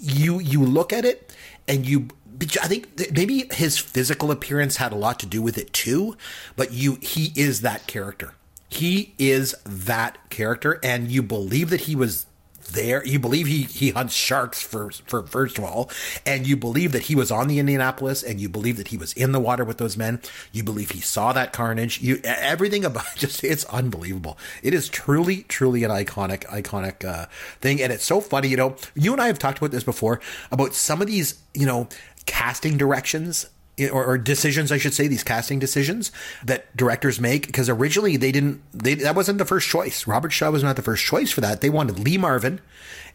[0.00, 1.32] you you look at it
[1.68, 2.08] and you
[2.40, 6.16] I think maybe his physical appearance had a lot to do with it too,
[6.54, 8.34] but you he is that character.
[8.68, 12.26] He is that character and you believe that he was
[12.72, 13.04] there.
[13.04, 15.90] You believe he he hunts sharks for for first of all,
[16.24, 19.12] and you believe that he was on the Indianapolis, and you believe that he was
[19.12, 20.20] in the water with those men.
[20.52, 22.00] You believe he saw that carnage.
[22.00, 24.38] You everything about just it's unbelievable.
[24.62, 27.26] It is truly truly an iconic iconic uh,
[27.60, 28.48] thing, and it's so funny.
[28.48, 30.20] You know, you and I have talked about this before
[30.50, 31.88] about some of these you know
[32.26, 33.46] casting directions
[33.92, 36.10] or, or, decisions, I should say, these casting decisions
[36.42, 37.46] that directors make.
[37.46, 40.06] Because originally they didn't, they, that wasn't the first choice.
[40.06, 41.60] Robert Shaw was not the first choice for that.
[41.60, 42.60] They wanted Lee Marvin,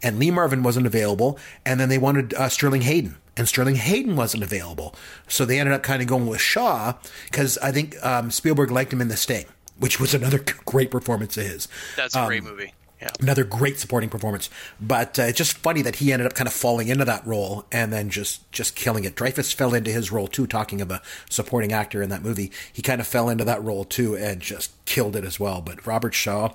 [0.02, 1.38] and Lee Marvin wasn't available.
[1.66, 4.94] And then they wanted uh, Sterling Hayden, and Sterling Hayden wasn't available.
[5.26, 6.94] So they ended up kind of going with Shaw
[7.24, 9.46] because I think um, Spielberg liked him in The Sting,
[9.78, 11.66] which was another great performance of his.
[11.96, 12.72] That's a great movie.
[13.02, 13.10] Yeah.
[13.18, 14.48] Another great supporting performance,
[14.80, 17.64] but uh, it's just funny that he ended up kind of falling into that role
[17.72, 19.16] and then just just killing it.
[19.16, 20.46] Dreyfuss fell into his role too.
[20.46, 23.84] Talking of a supporting actor in that movie, he kind of fell into that role
[23.84, 25.60] too and just killed it as well.
[25.60, 26.54] But Robert Shaw,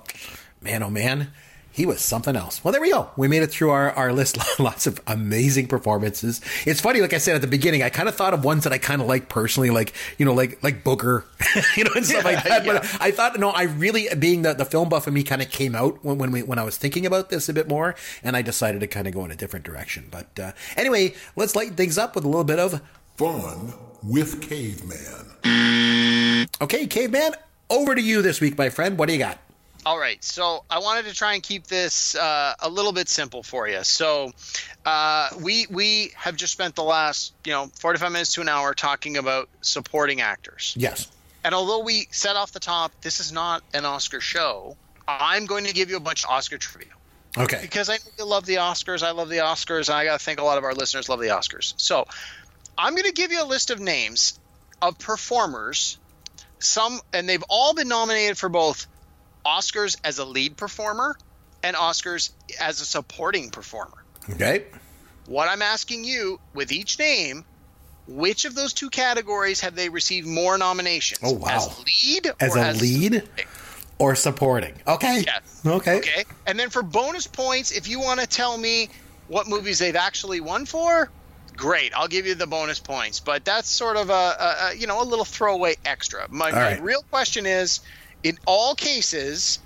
[0.62, 1.32] man, oh man,
[1.78, 2.64] he was something else.
[2.64, 3.08] Well, there we go.
[3.16, 4.36] We made it through our, our list.
[4.58, 6.40] Lots of amazing performances.
[6.66, 8.72] It's funny, like I said at the beginning, I kind of thought of ones that
[8.72, 11.24] I kind of like personally, like, you know, like, like Booker,
[11.76, 12.66] you know, and stuff like that.
[12.66, 12.72] yeah.
[12.72, 15.50] But I thought, no, I really, being the, the film buff in me kind of
[15.50, 18.36] came out when, when we, when I was thinking about this a bit more and
[18.36, 20.08] I decided to kind of go in a different direction.
[20.10, 22.82] But, uh, anyway, let's lighten things up with a little bit of,
[23.16, 23.72] Fun
[24.02, 26.48] with Caveman.
[26.60, 27.34] okay, caveman,
[27.70, 28.98] over to you this week, my friend.
[28.98, 29.38] What do you got?
[29.88, 33.42] All right, so I wanted to try and keep this uh, a little bit simple
[33.42, 33.82] for you.
[33.84, 34.32] So
[34.84, 38.74] uh, we we have just spent the last you know 45 minutes to an hour
[38.74, 40.74] talking about supporting actors.
[40.76, 41.10] Yes.
[41.42, 44.76] And although we said off the top, this is not an Oscar show,
[45.08, 46.92] I'm going to give you a bunch of Oscar trivia
[47.38, 47.58] Okay.
[47.62, 49.02] because I love the Oscars.
[49.02, 51.20] I love the Oscars, and I got to think a lot of our listeners love
[51.20, 51.72] the Oscars.
[51.78, 52.06] So
[52.76, 54.38] I'm going to give you a list of names
[54.82, 55.96] of performers.
[56.58, 58.86] Some, and they've all been nominated for both
[59.48, 61.16] Oscars as a lead performer
[61.62, 62.30] and Oscars
[62.60, 64.04] as a supporting performer.
[64.30, 64.66] Okay.
[65.26, 67.44] What I'm asking you with each name,
[68.06, 71.20] which of those two categories have they received more nominations?
[71.22, 71.48] Oh, wow.
[71.50, 73.28] As lead As or a lead
[73.98, 74.74] or supporting.
[74.86, 75.24] Okay.
[75.26, 75.62] Yes.
[75.64, 75.98] Okay.
[75.98, 76.24] Okay.
[76.46, 78.88] And then for bonus points, if you want to tell me
[79.28, 81.10] what movies they've actually won for,
[81.56, 81.92] great.
[81.94, 83.20] I'll give you the bonus points.
[83.20, 86.26] But that's sort of a, a, a you know a little throwaway extra.
[86.30, 86.82] My, my right.
[86.82, 87.80] real question is,
[88.22, 89.58] in all cases,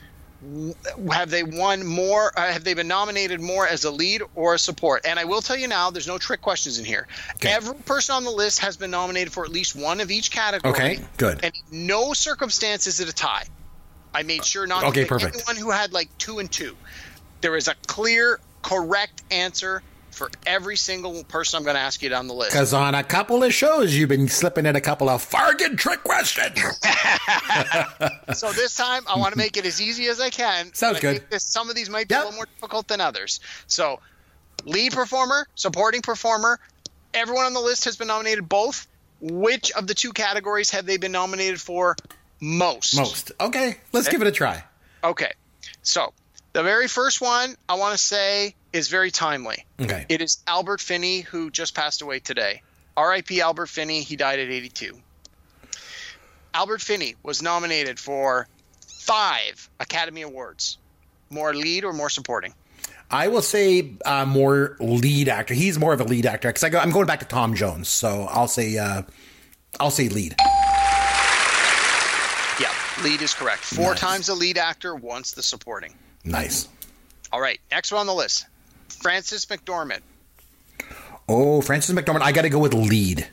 [1.10, 2.32] have they won more?
[2.36, 5.06] Uh, have they been nominated more as a lead or a support?
[5.06, 7.06] And I will tell you now, there's no trick questions in here.
[7.36, 7.50] Okay.
[7.52, 10.72] Every person on the list has been nominated for at least one of each category.
[10.74, 11.44] Okay, good.
[11.44, 13.44] And no circumstance is it a tie.
[14.14, 15.36] I made sure not Okay, to pick perfect.
[15.36, 16.76] anyone who had like two and two.
[17.40, 19.82] There is a clear, correct answer
[20.12, 22.52] for every single person I'm going to ask you down the list.
[22.52, 26.02] Because on a couple of shows, you've been slipping in a couple of Fargan trick
[26.04, 26.58] questions.
[28.34, 30.72] So this time, I want to make it as easy as I can.
[30.74, 31.18] Sounds good.
[31.18, 32.22] think this, some of these might be Yep.
[32.22, 33.40] a little more difficult than others.
[33.66, 34.00] So,
[34.64, 36.58] lead performer, supporting performer,
[37.14, 38.86] everyone on the list has been nominated both.
[39.20, 41.94] Which of the two categories have they been nominated for
[42.40, 42.96] most?
[42.96, 43.32] Most.
[43.40, 44.64] Okay, let's give it a try.
[45.04, 45.32] Okay.
[45.82, 46.12] So,
[46.52, 49.64] the very first one I want to say is very timely.
[49.80, 50.06] Okay.
[50.08, 52.62] It is Albert Finney, who just passed away today.
[52.96, 53.40] R.I.P.
[53.40, 54.02] Albert Finney.
[54.02, 54.98] He died at 82.
[56.54, 58.46] Albert Finney was nominated for
[58.86, 60.78] five Academy Awards.
[61.30, 62.54] More lead or more supporting?
[63.10, 65.54] I will say uh, more lead actor.
[65.54, 68.26] He's more of a lead actor because go, I'm going back to Tom Jones, so
[68.30, 69.02] I'll say uh,
[69.80, 70.34] I'll say lead.
[72.60, 72.70] Yeah,
[73.02, 73.62] lead is correct.
[73.64, 74.00] Four Nice.
[74.00, 75.94] times the lead actor, once the supporting.
[76.24, 76.68] Nice.
[77.32, 78.46] All right, next one on the list
[78.92, 80.00] Frances McDormand.
[81.28, 82.22] Oh, Frances McDormand.
[82.22, 83.26] I got to go with lead.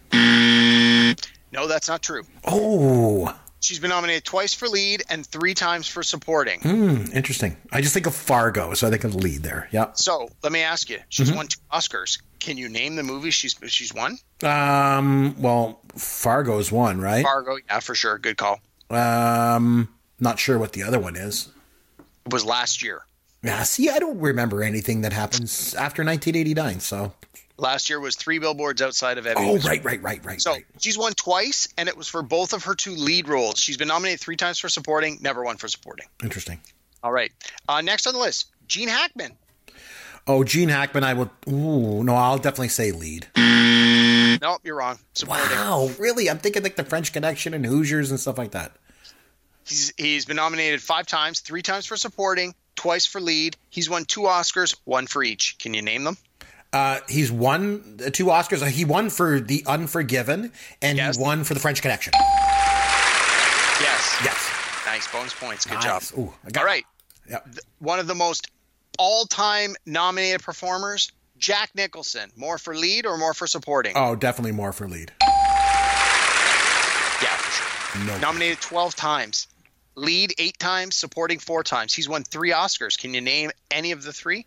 [1.52, 2.24] No, that's not true.
[2.46, 6.62] Oh, She's been nominated twice for lead and three times for supporting.
[6.62, 7.58] Hmm, interesting.
[7.74, 9.68] I just think of Fargo, so I think of lead there.
[9.72, 9.92] Yeah.
[9.96, 11.36] So let me ask you: She's Mm-hmm.
[11.38, 12.22] won two Oscars.
[12.40, 14.18] Can you name the movie she's she's won?
[14.44, 15.36] Um.
[15.42, 17.22] Well, Fargo's one, right?
[17.24, 18.18] Fargo, yeah, for sure.
[18.18, 18.62] Good call.
[18.92, 19.90] Um.
[20.22, 21.50] Not sure what the other one is.
[22.28, 23.02] It was last year.
[23.44, 23.64] Yeah.
[23.64, 26.80] See, I don't remember anything that happens after 1989.
[26.80, 27.14] So.
[27.58, 29.44] Last year was three billboards outside of Ebbing.
[29.44, 29.78] Oh, Missouri.
[29.80, 30.66] right, right, right, right, So right.
[30.80, 33.60] she's won twice, and it was for both of her two lead roles.
[33.60, 36.06] She's been nominated three times for supporting, never won for supporting.
[36.24, 36.62] Interesting.
[37.04, 37.32] All right.
[37.68, 39.34] Uh, next on the list, Gene Hackman.
[40.26, 41.04] Oh, Gene Hackman.
[41.04, 41.30] I would.
[41.50, 43.28] Ooh, no, I'll definitely say lead.
[43.36, 45.00] Nope, you're wrong.
[45.14, 45.50] Supporting.
[45.50, 46.30] Wow, really?
[46.30, 48.72] I'm thinking like the French Connection and Hoosiers and stuff like that.
[49.66, 53.58] He's he's been nominated five times, three times for supporting, twice for lead.
[53.70, 55.58] He's won two Oscars, one for each.
[55.60, 56.18] Can you name them?
[56.72, 58.66] Uh, he's won two Oscars.
[58.70, 61.18] He won for The Unforgiven, and Yes.
[61.18, 62.14] he won for the French Connection.
[63.82, 64.16] Yes.
[64.24, 64.50] Yes.
[64.86, 65.66] Nice bonus points.
[65.66, 66.12] Good Nice.
[66.12, 66.20] job.
[66.20, 66.86] Ooh, I got- All right.
[67.30, 67.40] Yeah.
[67.80, 68.48] One of the most
[68.98, 72.32] all-time nominated performers, Jack Nicholson.
[72.38, 73.94] More for lead or more for supporting?
[73.98, 75.12] Oh, definitely more for lead.
[77.22, 77.52] Yeah, for
[77.98, 78.06] sure.
[78.06, 78.18] No.
[78.20, 79.48] Nominated 12 times.
[80.00, 81.94] Lead eight times, supporting four times.
[81.94, 82.98] He's won three Oscars.
[82.98, 84.46] Can you name any of the three?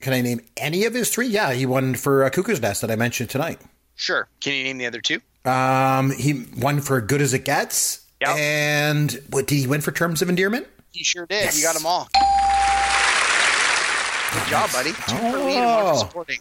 [0.00, 1.28] Can I name any of his three?
[1.28, 3.60] Yeah, he won for uh, Cuckoo's Nest that I mentioned tonight.
[3.94, 4.26] Sure.
[4.40, 5.20] Can you name the other two?
[5.44, 8.36] Um, he won for Good as It Gets, Yep.
[8.36, 10.66] and what did he win for Terms of Endearment?
[10.92, 11.44] He sure did.
[11.44, 11.56] Yes.
[11.58, 12.08] You got them all.
[14.32, 14.90] Good job, buddy.
[14.92, 15.92] Two for lead and one Oh.
[15.92, 16.40] for supporting.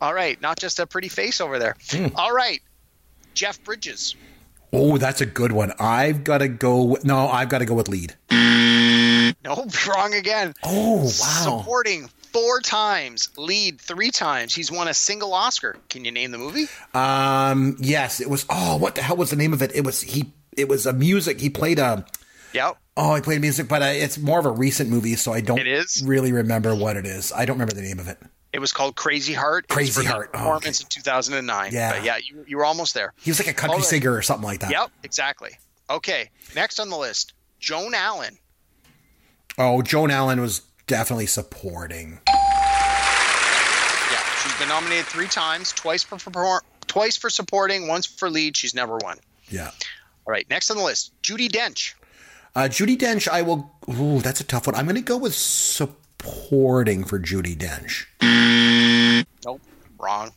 [0.00, 0.40] All right.
[0.40, 1.76] Not just a pretty face over there.
[1.90, 2.08] Hmm.
[2.16, 2.60] All right.
[3.34, 4.14] Jeff Bridges.
[4.76, 5.72] Oh, that's a good one.
[5.78, 6.98] I've got to go.
[7.04, 8.14] No, I've got to go with lead.
[8.30, 10.54] Nope, wrong again.
[10.62, 11.08] Oh, wow.
[11.60, 14.54] Supporting four times, lead three times.
[14.54, 15.76] He's won a single Oscar.
[15.90, 16.66] Can you name the movie?
[16.92, 18.46] Um, yes, it was.
[18.50, 19.74] Oh, what the hell was the name of it?
[19.74, 20.32] It was he.
[20.56, 21.40] It was a music.
[21.40, 22.04] He played a.
[22.52, 22.76] Yep.
[22.96, 25.58] Oh, he played music, but uh, it's more of a recent movie, so I don't
[25.58, 26.02] It is?
[26.06, 27.32] really remember what it is.
[27.32, 28.18] I don't remember the name of it.
[28.54, 29.64] It was called Crazy Heart.
[29.64, 30.30] It Crazy Heart.
[30.32, 31.72] Oh, Performance in 2009.
[31.72, 31.90] Yeah.
[31.90, 33.12] But yeah, you, you were almost there.
[33.20, 33.84] He was like a country right.
[33.84, 34.70] singer or something like that.
[34.70, 35.58] Yep, exactly.
[35.90, 38.38] Okay, next on the list, Joan Allen.
[39.58, 42.20] Oh, Joan Allen was definitely supporting.
[42.28, 48.56] Yeah, she's been nominated three times, twice for, for twice for supporting, once for lead.
[48.56, 49.18] She's never won.
[49.48, 49.72] Yeah.
[50.26, 51.94] All right, next on the list, Judi Dench.
[52.54, 53.72] Uh, Judi Dench, I will.
[53.90, 54.76] Ooh, that's a tough one.
[54.76, 55.34] I'm going to go with
[56.24, 58.06] supporting for Judi Dench.
[59.44, 59.60] Nope,
[59.98, 60.32] wrong.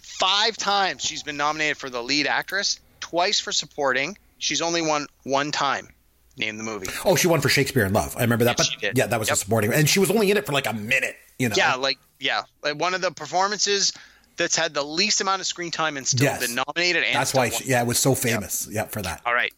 [0.00, 4.16] Five times she's been nominated for the lead actress, twice for supporting.
[4.38, 5.88] She's only won one time.
[6.36, 6.86] Name the movie.
[7.04, 8.16] Oh, she won for Shakespeare in Love.
[8.16, 8.56] I remember that.
[8.58, 8.96] Yes, but she did.
[8.98, 9.34] yeah, that was Yep.
[9.36, 11.16] a supporting, and she was only in it for like a minute.
[11.38, 11.54] You know.
[11.56, 13.92] Yeah, like yeah, like one of the performances
[14.36, 16.46] that's had the least amount of screen time and still Yes.
[16.46, 17.02] been nominated.
[17.02, 17.48] And That's why.
[17.50, 18.68] She, yeah, it was so famous.
[18.70, 19.20] Yeah, for that.
[19.26, 19.52] All right.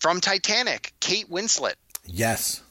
[0.00, 1.74] From Titanic, Kate Winslet,
[2.06, 2.62] Yes.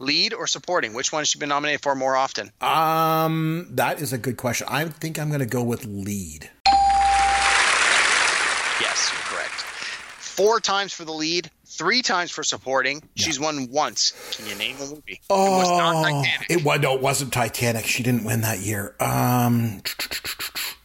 [0.00, 0.92] Lead or supporting?
[0.94, 2.50] Which one has she been nominated for more often?
[2.60, 4.66] Um, that is a good question.
[4.70, 6.50] I think I'm going to go with lead.
[8.80, 9.62] Yes, you're correct.
[10.18, 11.50] Four times for the lead,
[11.80, 13.02] three times for supporting.
[13.14, 14.12] She's won once.
[14.36, 15.12] Can you name the movie?
[15.12, 16.50] it was not Titanic.
[16.50, 17.86] It was no, it wasn't Titanic.
[17.86, 18.94] She didn't win that year.
[19.00, 19.80] Um,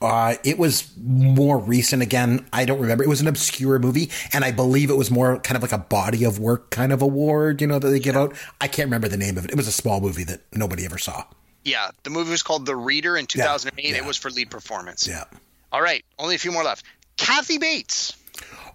[0.02, 2.02] uh, it was more recent.
[2.02, 3.04] Again, I don't remember.
[3.04, 5.78] It was an obscure movie, and I believe it was more kind of like a
[5.78, 7.60] body of work kind of award.
[7.60, 8.34] You know that they give out.
[8.62, 9.52] I can't remember the name of it.
[9.52, 11.26] It was a small movie that nobody ever saw.
[11.66, 13.84] yeah, the movie was called The Reader in 2008.
[13.84, 14.08] It yeah.
[14.08, 15.10] was for lead performance.
[15.10, 15.26] Yeah.
[15.74, 16.86] All right, only a few more left.
[17.18, 18.16] Kathy Bates.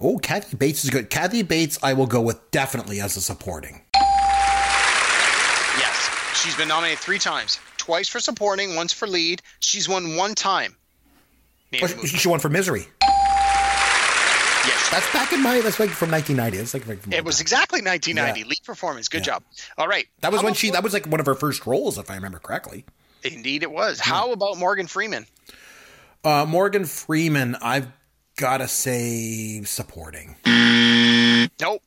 [0.01, 1.11] Oh, Kathy Bates is good.
[1.11, 3.82] Kathy Bates, I will go with definitely as a supporting.
[5.76, 6.11] Yes,
[6.42, 7.59] she's been nominated three times.
[7.76, 9.42] Twice for supporting, once for lead.
[9.59, 10.74] She's won one time.
[11.82, 12.86] Oh, she, won for Misery.
[14.66, 15.61] Yes, That's back in my.
[15.61, 16.59] That's like from 1990.
[16.59, 18.40] It's like from it was exactly 1990.
[18.40, 18.46] Yeah.
[18.46, 19.09] Lead performance.
[19.09, 19.42] Good job.
[19.78, 20.07] All right.
[20.20, 20.70] That was How when she.
[20.70, 22.84] That was like one of her first roles, if I remember correctly.
[23.22, 24.01] Indeed, it was.
[24.01, 25.26] How about Morgan Freeman?
[26.24, 27.86] Uh, Morgan Freeman, I've
[28.41, 30.34] got to say supporting.
[31.61, 31.82] Nope.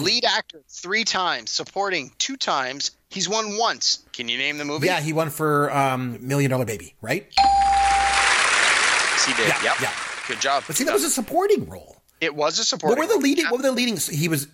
[0.00, 2.90] Lead actor three times, supporting two times.
[3.08, 4.04] He's won once.
[4.12, 4.86] Can you name the movie?
[4.86, 7.26] Yeah, he won for um, Million Dollar Baby, right?
[7.38, 9.48] Yes, he did.
[9.48, 9.80] Yeah, yep.
[9.80, 9.92] yeah.
[10.28, 10.64] Good job.
[10.66, 12.02] But see, that was a supporting role.
[12.20, 12.98] it was a supporting.
[12.98, 13.22] What were the role.
[13.22, 13.46] leading?
[13.46, 13.96] What were the leading?
[13.96, 14.48] He was.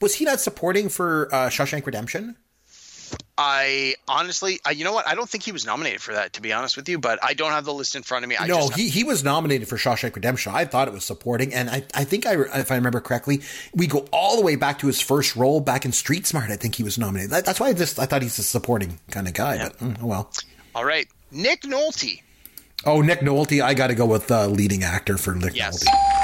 [0.00, 2.36] Was he not supporting for uh, Shawshank Redemption?
[3.38, 5.06] I honestly, I, you know what?
[5.06, 6.98] I don't think he was nominated for that, to be honest with you.
[6.98, 8.36] But I don't have the list in front of me.
[8.38, 10.52] I no, he, he was nominated for Shawshank Redemption.
[10.54, 13.42] I thought it was supporting, and I, I think I if I remember correctly,
[13.74, 16.50] we go all the way back to his first role back in Street Smart.
[16.50, 17.30] I think he was nominated.
[17.30, 19.58] That, that's why I just I thought he's a supporting kind of guy.
[19.58, 20.30] But mm, oh well.
[20.74, 22.22] All right, Nick Nolte.
[22.84, 23.62] Oh, Nick Nolte.
[23.62, 25.84] I got to go with uh, leading actor for Nick Yes.
[25.84, 26.15] Nolte.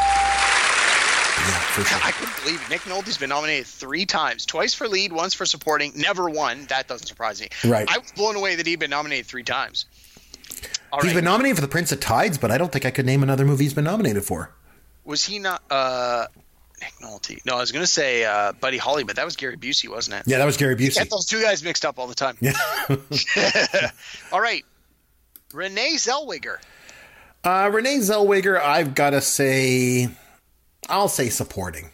[1.49, 1.99] Yeah, for sure.
[2.05, 2.71] I couldn't believe it.
[2.71, 6.67] Nick Nolte's been nominated three times, twice for lead, once for supporting, never won.
[6.67, 7.49] That doesn't surprise me.
[7.65, 7.89] Right.
[7.91, 9.87] I was blown away that he'd been nominated three times.
[10.93, 11.17] All He's right.
[11.17, 13.45] been nominated for The Prince of Tides, but I don't think I could name another
[13.45, 14.53] movie he's been nominated for.
[15.05, 16.27] was he not uh
[16.81, 17.45] Nick Nolte?
[17.47, 20.25] No, I was gonna say uh Buddy Holly, but that was Gary Busey, wasn't it?
[20.27, 20.97] Yeah, that was Gary Busey.
[20.97, 22.37] Get those two guys mixed up all the time.
[22.41, 22.53] Yeah.
[24.33, 24.65] All right.
[25.53, 26.59] Renee Zellweger.
[27.45, 30.09] Uh, Renee Zellweger, I've got to say,
[30.89, 31.89] I'll say supporting.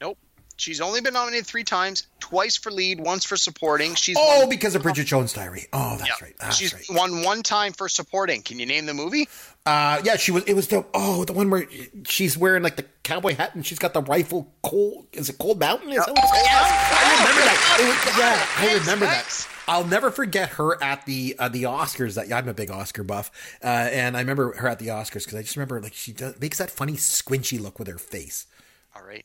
[0.00, 0.18] Nope.
[0.56, 3.96] She's only been nominated three times, twice for lead, once for supporting.
[3.96, 5.66] She's Oh, won, because of Bridget Jones' Diary.
[5.72, 6.26] Oh, that's yeah.
[6.26, 6.34] right.
[6.38, 6.84] That's She's right.
[6.90, 8.42] won one time for supporting.
[8.42, 9.28] Can you name the movie?
[9.66, 10.44] Uh, yeah, she was.
[10.44, 11.66] It was the oh, the one where
[12.06, 14.52] she's wearing like the cowboy hat and she's got the rifle.
[14.62, 15.90] Cold is it Cold Mountain?
[15.90, 16.44] Is that what it's called?
[16.44, 17.76] Yes, I remember that.
[17.80, 19.48] It was- yeah, I remember that.
[19.66, 22.14] I'll never forget her at the uh, the Oscars.
[22.14, 23.30] That I'm a big Oscar buff,
[23.62, 26.38] uh, and I remember her at the Oscars because I just remember like she does,
[26.40, 28.46] makes that funny squinchy look with her face.
[28.94, 29.24] All right.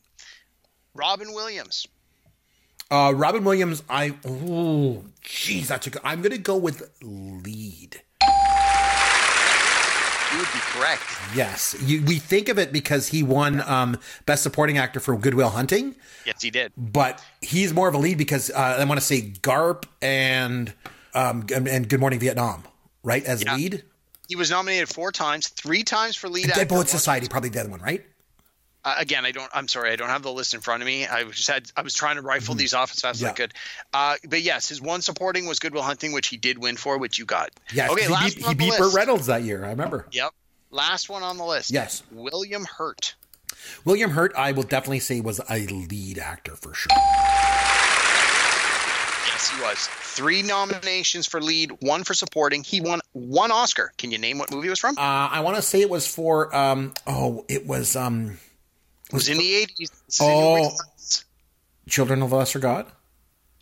[0.94, 1.86] Robin Williams.
[2.90, 6.02] Uh, Robin Williams, I oh jeez, that's a good.
[6.04, 8.02] I'm gonna go with lead.
[10.32, 11.02] You would be correct.
[11.34, 15.34] Yes, you, we think of it because he won um, Best Supporting Actor for Good
[15.34, 16.72] Will Hunting, Yes, he did.
[16.76, 20.72] but he's more of a lead because uh, I want to say Garp and
[21.14, 22.62] um, and, Good Morning Vietnam,
[23.02, 23.24] right?
[23.24, 23.56] As Yeah.
[23.56, 23.82] lead,
[24.28, 26.68] He was nominated four times, three times for lead Dead.
[26.68, 28.04] Poet Society, probably the other one, right?
[28.82, 29.50] Uh, again, I don't.
[29.52, 31.06] I'm sorry, I don't have the list in front of me.
[31.06, 31.70] I just had.
[31.76, 33.36] I was trying to rifle these off as fast as I Mm-hmm.
[33.36, 33.54] Could.
[33.92, 36.96] Uh, but yes, his one supporting was Good Will Hunting, which he did win for,
[36.98, 37.50] which you got.
[37.74, 38.02] Yes, Okay.
[38.04, 38.94] he last beat, he beat Burt.
[38.94, 39.64] Reynolds that year.
[39.64, 40.06] I remember.
[40.12, 40.30] Yep.
[40.70, 41.70] Last one on the list.
[41.72, 42.02] Yes.
[42.10, 43.14] William Hurt.
[43.84, 46.88] William Hurt, I will definitely say was a lead actor for sure.
[49.26, 49.88] Yes, he was.
[49.88, 52.62] Three nominations for lead, one for supporting.
[52.64, 53.92] He won one Oscar.
[53.98, 54.96] Can you name what movie it was from?
[54.98, 58.38] Uh, I want to say it was for um, oh, it was um,
[59.10, 60.18] it was in the 80s.
[60.20, 60.56] Oh.
[60.56, 61.24] your wits.
[61.88, 62.86] Children of the Lesser God.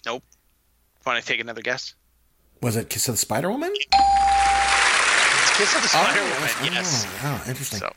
[0.05, 0.23] Nope.
[1.07, 1.95] Want to take another guess?
[2.61, 3.73] Was it Kiss of the Spider Woman?
[5.57, 6.75] Kiss of the Spider Woman.
[6.75, 7.07] Yes.
[7.07, 7.81] Oh, wow, interesting.
[7.81, 7.93] So,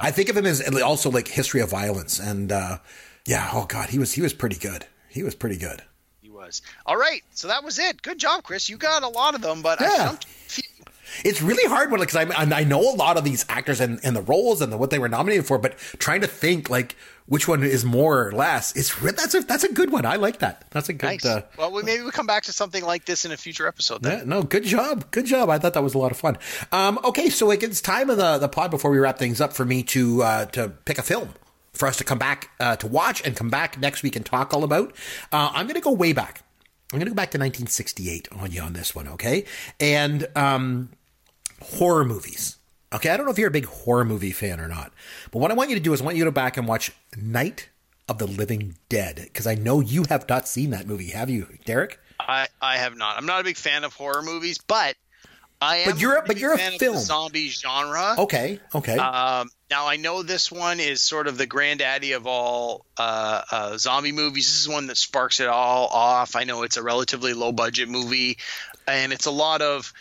[0.00, 2.78] I think of him as also like history of violence, and uh,
[3.26, 4.86] yeah, oh god, he was he was pretty good.
[5.08, 5.82] He was pretty good.
[6.22, 6.62] he was.
[6.86, 7.22] All right.
[7.34, 8.02] So that was it.
[8.02, 8.68] Good job, Chris.
[8.68, 10.64] You got a lot of them, but I jumped a few.
[11.24, 14.16] It's really hard when because I I know a lot of these actors and, and
[14.16, 16.96] the roles and the, what they were nominated for, but trying to think like
[17.26, 18.76] which one is more or less.
[18.76, 20.04] It's that's a that's a good one.
[20.04, 20.66] I like that.
[20.70, 21.06] That's a good.
[21.06, 21.24] Nice.
[21.24, 24.02] Uh, well, we, maybe we come back to something like this in a future episode.
[24.02, 24.18] Then.
[24.18, 25.10] Yeah, no, good job.
[25.10, 25.48] Good job.
[25.48, 26.36] I thought that was a lot of fun.
[26.72, 29.52] Um, okay, so like it's time of the, the pod before we wrap things up
[29.52, 31.30] for me to uh, to pick a film
[31.72, 34.54] for us to come back uh, to watch and come back next week and talk
[34.54, 34.92] all about.
[35.32, 36.42] Uh, I'm going to go way back.
[36.92, 39.46] I'm going to go back to 1968 on you on this one, okay?
[39.80, 40.90] And um,
[41.64, 42.56] horror movies.
[42.92, 44.92] Okay, I don't know if you're a big horror movie fan or not,
[45.32, 46.68] but what I want you to do is I want you to go back and
[46.68, 47.68] watch Night
[48.08, 51.48] of the Living Dead because I know you have not seen that movie, have you,
[51.64, 51.98] Derek?
[52.20, 53.16] I, I have not.
[53.16, 54.94] I'm not a big fan of horror movies, but
[55.60, 55.90] I am.
[55.90, 56.94] But you're a- but you're a fan of film.
[56.94, 58.14] the zombie genre.
[58.18, 58.96] Okay, okay.
[58.96, 63.76] Um, now I know this one is sort of the granddaddy of all uh, uh,
[63.78, 64.46] zombie movies.
[64.46, 66.36] This is one that sparks it all off.
[66.36, 68.38] I know it's a relatively low budget movie,
[68.86, 69.92] and it's a lot of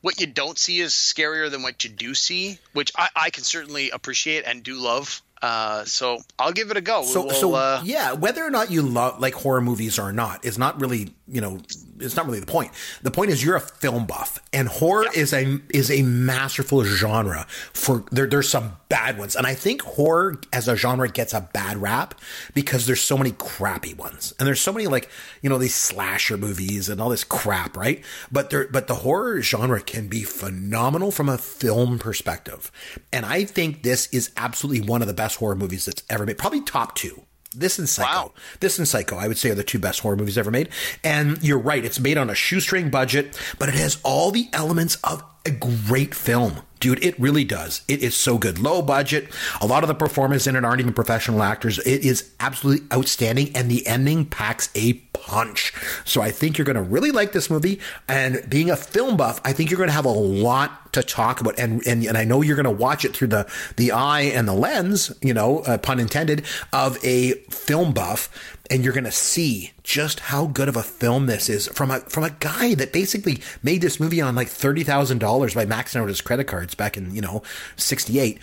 [0.00, 3.44] what you don't see is scarier than what you do see, which I, I can
[3.44, 5.22] certainly appreciate and do love.
[5.40, 7.02] Uh, so I'll give it a go.
[7.02, 10.44] So, We'll, so uh, yeah, whether or not you love like horror movies or not
[10.44, 11.60] is not really, you know,
[12.00, 12.70] it's not really the point.
[13.02, 17.46] The point is you're a film buff, and horror is a is a masterful genre.
[17.72, 21.40] For there, there's some bad ones, and I think horror as a genre gets a
[21.40, 22.14] bad rap
[22.54, 25.08] because there's so many crappy ones, and there's so many like
[25.42, 28.02] you know these slasher movies and all this crap, right?
[28.30, 32.70] But there, but the horror genre can be phenomenal from a film perspective,
[33.12, 36.38] and I think this is absolutely one of the best horror movies that's ever made,
[36.38, 37.22] probably top two.
[37.54, 38.08] This and Psycho.
[38.08, 38.32] Wow.
[38.60, 40.68] This and Psycho, I would say, are the two best horror movies ever made.
[41.02, 44.96] And you're right, it's made on a shoestring budget, but it has all the elements
[44.96, 46.60] of a great film.
[46.78, 47.82] Dude, it really does.
[47.88, 48.58] It is so good.
[48.58, 49.32] Low budget.
[49.60, 51.78] A lot of the performers in it aren't even professional actors.
[51.78, 54.92] It is absolutely outstanding, and the ending packs a
[55.28, 55.72] punch.
[56.04, 57.78] So I think you're going to really like this movie.
[58.08, 61.40] And being a film buff, I think you're going to have a lot to talk
[61.40, 61.58] about.
[61.58, 64.48] And and, and I know you're going to watch it through the the eye and
[64.48, 68.28] the lens, you know, uh, pun intended, of a film buff
[68.70, 72.00] and you're going to see just how good of a film this is from a
[72.00, 76.00] from a guy that basically made this movie on like thirty thousand dollars by maxing
[76.00, 77.42] out his credit cards back in you know
[77.76, 78.38] sixty eight.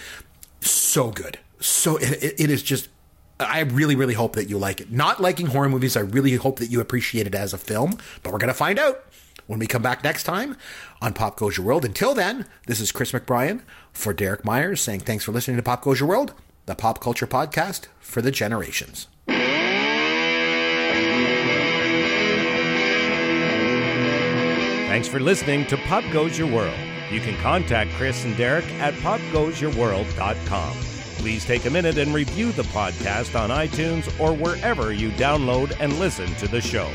[0.62, 2.90] So good, so it- it is just.
[3.40, 4.92] I really, really hope that you like it.
[4.92, 8.32] Not liking horror movies, I really hope that you appreciate it as a film, but
[8.32, 9.04] we're going to find out
[9.48, 10.56] when we come back next time
[11.02, 11.84] on Pop Goes Your World.
[11.86, 13.62] Until then, this is Chris McBrien
[13.92, 16.34] for Derek Myers saying thanks for listening to Pop Goes Your World,
[16.66, 19.08] the pop culture podcast for the generations.
[24.88, 26.78] Thanks for listening to Pop Goes Your World.
[27.12, 30.95] You can contact Chris and Derek at popgoesyourworld.com
[31.26, 35.98] please take a minute and review the podcast on iTunes or wherever you download and
[35.98, 36.88] listen to the show.